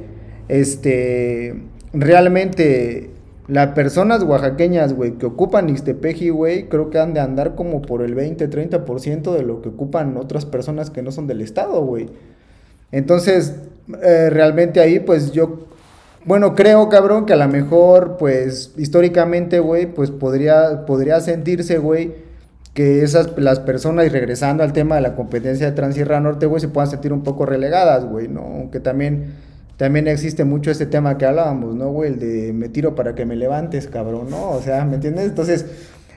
este, 0.50 1.56
realmente 1.94 3.12
las 3.48 3.70
personas 3.70 4.24
oaxaqueñas, 4.24 4.94
güey, 4.94 5.14
que 5.14 5.26
ocupan 5.26 5.70
Ixtepeji, 5.70 6.30
güey, 6.30 6.70
creo 6.70 6.92
que 6.92 7.00
han 7.00 7.14
de 7.14 7.20
andar 7.20 7.56
como 7.56 7.82
por 7.82 8.04
el 8.04 8.16
20-30% 8.16 9.34
de 9.34 9.42
lo 9.42 9.62
que 9.62 9.70
ocupan 9.70 10.18
otras 10.18 10.46
personas 10.46 10.92
que 10.92 11.02
no 11.02 11.12
son 11.12 11.26
del 11.26 11.42
estado, 11.42 11.84
güey. 11.84 12.08
Entonces, 12.92 13.56
eh, 14.04 14.30
realmente 14.30 14.80
ahí, 14.80 15.00
pues 15.00 15.32
yo, 15.32 15.66
bueno, 16.26 16.56
creo, 16.56 16.90
cabrón, 16.90 17.26
que 17.26 17.34
a 17.34 17.38
lo 17.38 17.48
mejor, 17.48 18.18
pues, 18.18 18.74
históricamente, 18.78 19.60
güey, 19.60 19.88
pues 19.88 20.12
podría, 20.12 20.86
podría 20.86 21.20
sentirse, 21.22 21.78
güey, 21.78 22.14
que 22.74 23.04
esas, 23.04 23.38
las 23.38 23.60
personas, 23.60 24.06
y 24.06 24.10
regresando 24.10 24.64
al 24.64 24.74
tema 24.74 24.96
de 24.96 25.02
la 25.02 25.16
competencia 25.16 25.66
de 25.66 25.72
Transierra 25.74 26.20
Norte, 26.20 26.46
güey, 26.46 26.62
se 26.62 26.68
puedan 26.68 26.90
sentir 26.90 27.14
un 27.14 27.24
poco 27.24 27.46
relegadas, 27.46 28.06
güey, 28.06 28.28
¿no? 28.28 28.42
Aunque 28.42 28.80
también, 28.80 29.34
también 29.78 30.08
existe 30.08 30.44
mucho 30.44 30.72
este 30.72 30.86
tema 30.86 31.18
que 31.18 31.26
hablábamos, 31.26 31.76
¿no, 31.76 31.90
güey? 31.92 32.12
El 32.12 32.20
de 32.20 32.54
me 32.54 32.70
tiro 32.70 32.96
para 32.96 33.16
que 33.16 33.26
me 33.26 33.36
levantes, 33.36 33.88
cabrón, 33.88 34.30
¿no? 34.30 34.52
O 34.52 34.62
sea, 34.62 34.86
¿me 34.86 34.96
entiendes? 34.96 35.26
Entonces, 35.26 35.66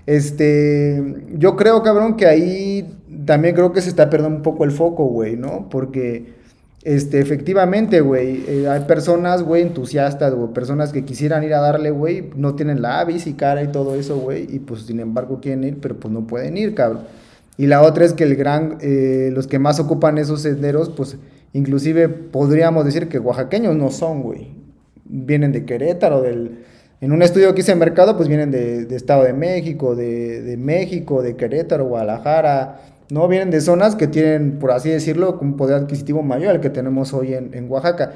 este, 0.06 1.00
yo 1.34 1.56
creo, 1.56 1.82
cabrón, 1.82 2.16
que 2.16 2.26
ahí 2.26 2.98
también 3.24 3.54
creo 3.54 3.72
que 3.72 3.80
se 3.80 3.88
está 3.88 4.10
perdiendo 4.10 4.36
un 4.36 4.42
poco 4.42 4.64
el 4.64 4.72
foco, 4.72 5.04
güey, 5.04 5.36
¿no? 5.36 5.68
Porque, 5.70 6.41
este, 6.84 7.20
efectivamente, 7.20 8.00
güey, 8.00 8.44
eh, 8.46 8.68
hay 8.68 8.80
personas, 8.80 9.42
güey, 9.42 9.62
entusiastas, 9.62 10.34
güey, 10.34 10.52
personas 10.52 10.92
que 10.92 11.04
quisieran 11.04 11.44
ir 11.44 11.54
a 11.54 11.60
darle, 11.60 11.90
güey, 11.90 12.30
no 12.34 12.54
tienen 12.54 12.82
la 12.82 13.04
bici 13.04 13.34
cara 13.34 13.62
y 13.62 13.68
todo 13.68 13.94
eso, 13.94 14.18
güey, 14.18 14.46
y 14.50 14.58
pues 14.58 14.82
sin 14.82 15.00
embargo 15.00 15.40
quieren 15.40 15.64
ir, 15.64 15.78
pero 15.80 15.96
pues 15.98 16.12
no 16.12 16.26
pueden 16.26 16.56
ir, 16.56 16.74
cabrón. 16.74 17.02
Y 17.56 17.66
la 17.66 17.82
otra 17.82 18.04
es 18.04 18.14
que 18.14 18.24
el 18.24 18.36
gran, 18.36 18.78
eh, 18.80 19.30
los 19.32 19.46
que 19.46 19.58
más 19.58 19.78
ocupan 19.78 20.18
esos 20.18 20.42
senderos, 20.42 20.88
pues 20.88 21.18
Inclusive 21.52 22.08
podríamos 22.08 22.84
decir 22.84 23.08
que 23.08 23.18
oaxaqueños 23.18 23.76
no 23.76 23.90
son, 23.90 24.22
güey. 24.22 24.48
Vienen 25.04 25.52
de 25.52 25.64
Querétaro, 25.64 26.22
del... 26.22 26.64
En 27.00 27.10
un 27.10 27.20
estudio 27.20 27.52
que 27.52 27.62
hice 27.62 27.72
en 27.72 27.80
mercado, 27.80 28.16
pues 28.16 28.28
vienen 28.28 28.52
de, 28.52 28.86
de 28.86 28.96
Estado 28.96 29.24
de 29.24 29.32
México, 29.32 29.96
de, 29.96 30.40
de 30.40 30.56
México, 30.56 31.20
de 31.20 31.34
Querétaro, 31.36 31.86
Guadalajara, 31.86 32.80
¿no? 33.12 33.29
Vienen 33.29 33.51
de 33.51 33.61
zonas 33.61 33.94
que 33.94 34.07
tienen, 34.07 34.59
por 34.59 34.70
así 34.70 34.88
decirlo, 34.88 35.38
un 35.38 35.59
poder 35.59 35.77
adquisitivo 35.77 36.22
mayor 36.22 36.53
al 36.53 36.61
que 36.61 36.70
tenemos 36.70 37.12
hoy 37.12 37.35
en, 37.35 37.53
en 37.53 37.70
Oaxaca. 37.70 38.12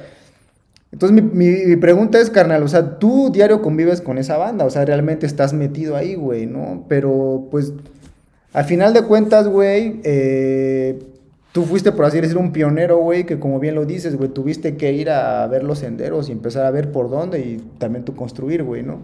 Entonces 0.90 1.22
mi, 1.22 1.48
mi, 1.50 1.76
pregunta 1.76 2.18
es, 2.18 2.30
carnal, 2.30 2.62
o 2.62 2.68
sea, 2.68 2.98
tú 2.98 3.30
diario 3.30 3.60
convives 3.60 4.00
con 4.00 4.16
esa 4.16 4.38
banda, 4.38 4.64
o 4.64 4.70
sea, 4.70 4.86
realmente 4.86 5.26
estás 5.26 5.52
metido 5.52 5.96
ahí, 5.96 6.14
güey, 6.14 6.46
¿no? 6.46 6.86
Pero 6.88 7.46
pues, 7.50 7.74
al 8.54 8.64
final 8.64 8.94
de 8.94 9.02
cuentas, 9.02 9.48
güey, 9.48 10.00
eh, 10.02 10.98
tú 11.52 11.64
fuiste, 11.64 11.92
por 11.92 12.06
así 12.06 12.18
decirlo, 12.18 12.40
un 12.40 12.52
pionero, 12.52 12.96
güey, 12.96 13.26
que 13.26 13.38
como 13.38 13.60
bien 13.60 13.74
lo 13.74 13.84
dices, 13.84 14.16
güey, 14.16 14.30
tuviste 14.30 14.78
que 14.78 14.92
ir 14.92 15.10
a 15.10 15.46
ver 15.46 15.62
los 15.62 15.80
senderos 15.80 16.30
y 16.30 16.32
empezar 16.32 16.64
a 16.64 16.70
ver 16.70 16.90
por 16.90 17.10
dónde 17.10 17.40
y 17.40 17.58
también 17.76 18.06
tú 18.06 18.16
construir, 18.16 18.62
güey, 18.62 18.82
¿no? 18.82 19.00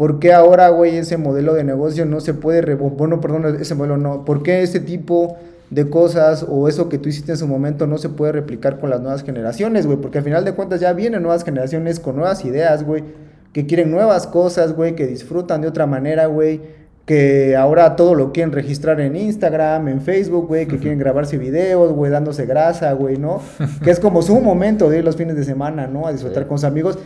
¿Por 0.00 0.18
qué 0.18 0.32
ahora, 0.32 0.70
güey, 0.70 0.96
ese 0.96 1.18
modelo 1.18 1.52
de 1.52 1.62
negocio 1.62 2.06
no 2.06 2.20
se 2.20 2.32
puede, 2.32 2.74
bueno, 2.74 3.20
perdón, 3.20 3.58
ese 3.60 3.74
modelo 3.74 3.98
no, 3.98 4.24
¿por 4.24 4.42
qué 4.42 4.62
ese 4.62 4.80
tipo 4.80 5.36
de 5.68 5.90
cosas 5.90 6.42
o 6.48 6.68
eso 6.68 6.88
que 6.88 6.96
tú 6.96 7.10
hiciste 7.10 7.32
en 7.32 7.36
su 7.36 7.46
momento 7.46 7.86
no 7.86 7.98
se 7.98 8.08
puede 8.08 8.32
replicar 8.32 8.80
con 8.80 8.88
las 8.88 9.02
nuevas 9.02 9.22
generaciones, 9.22 9.84
güey, 9.84 9.98
porque 9.98 10.16
al 10.16 10.24
final 10.24 10.42
de 10.46 10.54
cuentas 10.54 10.80
ya 10.80 10.94
vienen 10.94 11.20
nuevas 11.20 11.44
generaciones 11.44 12.00
con 12.00 12.16
nuevas 12.16 12.46
ideas, 12.46 12.82
güey, 12.82 13.04
que 13.52 13.66
quieren 13.66 13.90
nuevas 13.90 14.26
cosas, 14.26 14.72
güey, 14.72 14.96
que 14.96 15.06
disfrutan 15.06 15.60
de 15.60 15.68
otra 15.68 15.84
manera, 15.84 16.24
güey, 16.24 16.62
que 17.04 17.54
ahora 17.54 17.94
todo 17.94 18.14
lo 18.14 18.32
quieren 18.32 18.54
registrar 18.54 19.02
en 19.02 19.16
Instagram, 19.16 19.86
en 19.88 20.00
Facebook, 20.00 20.46
güey, 20.48 20.66
que 20.66 20.78
quieren 20.78 20.98
grabarse 20.98 21.36
videos, 21.36 21.92
güey, 21.92 22.10
dándose 22.10 22.46
grasa, 22.46 22.90
güey, 22.94 23.18
¿no? 23.18 23.42
que 23.84 23.90
es 23.90 24.00
como 24.00 24.22
su 24.22 24.40
momento 24.40 24.88
de 24.88 25.00
ir 25.00 25.04
los 25.04 25.16
fines 25.16 25.36
de 25.36 25.44
semana, 25.44 25.86
¿no? 25.86 26.06
A 26.06 26.12
disfrutar 26.12 26.46
con 26.46 26.56
sus 26.56 26.64
amigos. 26.64 26.98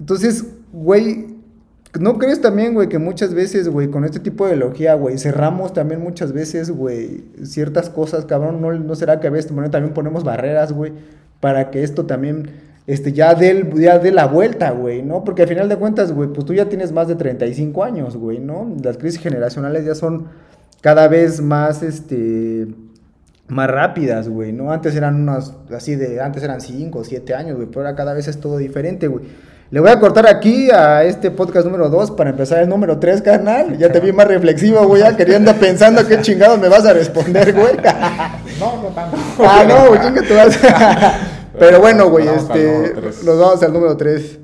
Entonces, 0.00 0.46
güey, 0.72 1.37
¿No 1.98 2.18
crees 2.18 2.40
también, 2.40 2.74
güey, 2.74 2.88
que 2.88 2.98
muchas 2.98 3.32
veces, 3.32 3.68
güey, 3.68 3.88
con 3.88 4.04
este 4.04 4.20
tipo 4.20 4.46
de 4.46 4.54
ideología, 4.54 4.94
güey, 4.94 5.16
cerramos 5.16 5.72
también 5.72 6.02
muchas 6.02 6.32
veces, 6.32 6.70
güey, 6.70 7.24
ciertas 7.44 7.88
cosas, 7.88 8.26
cabrón? 8.26 8.60
¿No, 8.60 8.72
no 8.72 8.94
será 8.94 9.20
que 9.20 9.26
a 9.26 9.30
veces 9.30 9.50
también 9.70 9.94
ponemos 9.94 10.22
barreras, 10.22 10.72
güey, 10.72 10.92
para 11.40 11.70
que 11.70 11.82
esto 11.82 12.04
también, 12.04 12.50
este, 12.86 13.12
ya 13.12 13.34
dé, 13.34 13.70
ya 13.76 13.98
dé 13.98 14.12
la 14.12 14.26
vuelta, 14.26 14.70
güey, 14.72 15.02
¿no? 15.02 15.24
Porque 15.24 15.42
al 15.42 15.48
final 15.48 15.68
de 15.68 15.76
cuentas, 15.76 16.12
güey, 16.12 16.28
pues 16.28 16.44
tú 16.44 16.52
ya 16.52 16.68
tienes 16.68 16.92
más 16.92 17.08
de 17.08 17.14
35 17.16 17.82
años, 17.82 18.16
güey, 18.16 18.38
¿no? 18.38 18.76
Las 18.82 18.98
crisis 18.98 19.20
generacionales 19.20 19.86
ya 19.86 19.94
son 19.94 20.26
cada 20.82 21.08
vez 21.08 21.40
más, 21.40 21.82
este, 21.82 22.68
más 23.48 23.70
rápidas, 23.70 24.28
güey, 24.28 24.52
¿no? 24.52 24.72
Antes 24.72 24.94
eran 24.94 25.22
unas, 25.22 25.54
así 25.74 25.96
de, 25.96 26.20
antes 26.20 26.42
eran 26.42 26.60
5 26.60 26.98
o 26.98 27.04
7 27.04 27.34
años, 27.34 27.56
güey, 27.56 27.66
pero 27.66 27.80
ahora 27.80 27.96
cada 27.96 28.12
vez 28.12 28.28
es 28.28 28.38
todo 28.38 28.58
diferente, 28.58 29.08
güey. 29.08 29.24
Le 29.70 29.80
voy 29.80 29.90
a 29.90 30.00
cortar 30.00 30.26
aquí 30.26 30.70
a 30.70 31.04
este 31.04 31.30
podcast 31.30 31.66
número 31.66 31.90
2 31.90 32.12
para 32.12 32.30
empezar 32.30 32.62
el 32.62 32.70
número 32.70 32.98
3, 32.98 33.20
carnal. 33.20 33.76
Ya 33.76 33.92
te 33.92 34.00
vi 34.00 34.12
más 34.12 34.26
reflexivo, 34.26 34.86
güey, 34.86 35.02
ya 35.02 35.14
queriendo 35.14 35.52
pensando 35.56 36.06
qué 36.06 36.22
chingado 36.22 36.56
me 36.56 36.68
vas 36.68 36.86
a 36.86 36.94
responder, 36.94 37.52
güey. 37.52 37.76
No, 38.58 38.82
no 38.82 38.88
tanto. 38.88 39.16
Ah, 39.40 39.64
no, 39.68 39.88
güey, 39.88 40.00
chinga 40.00 40.22
tú 40.22 40.34
vas. 40.34 40.58
Pero 41.58 41.80
bueno, 41.80 42.08
güey, 42.08 42.26
este, 42.26 42.94
nos 43.24 43.38
vamos 43.38 43.62
al 43.62 43.72
número 43.72 43.96
3. 43.96 44.38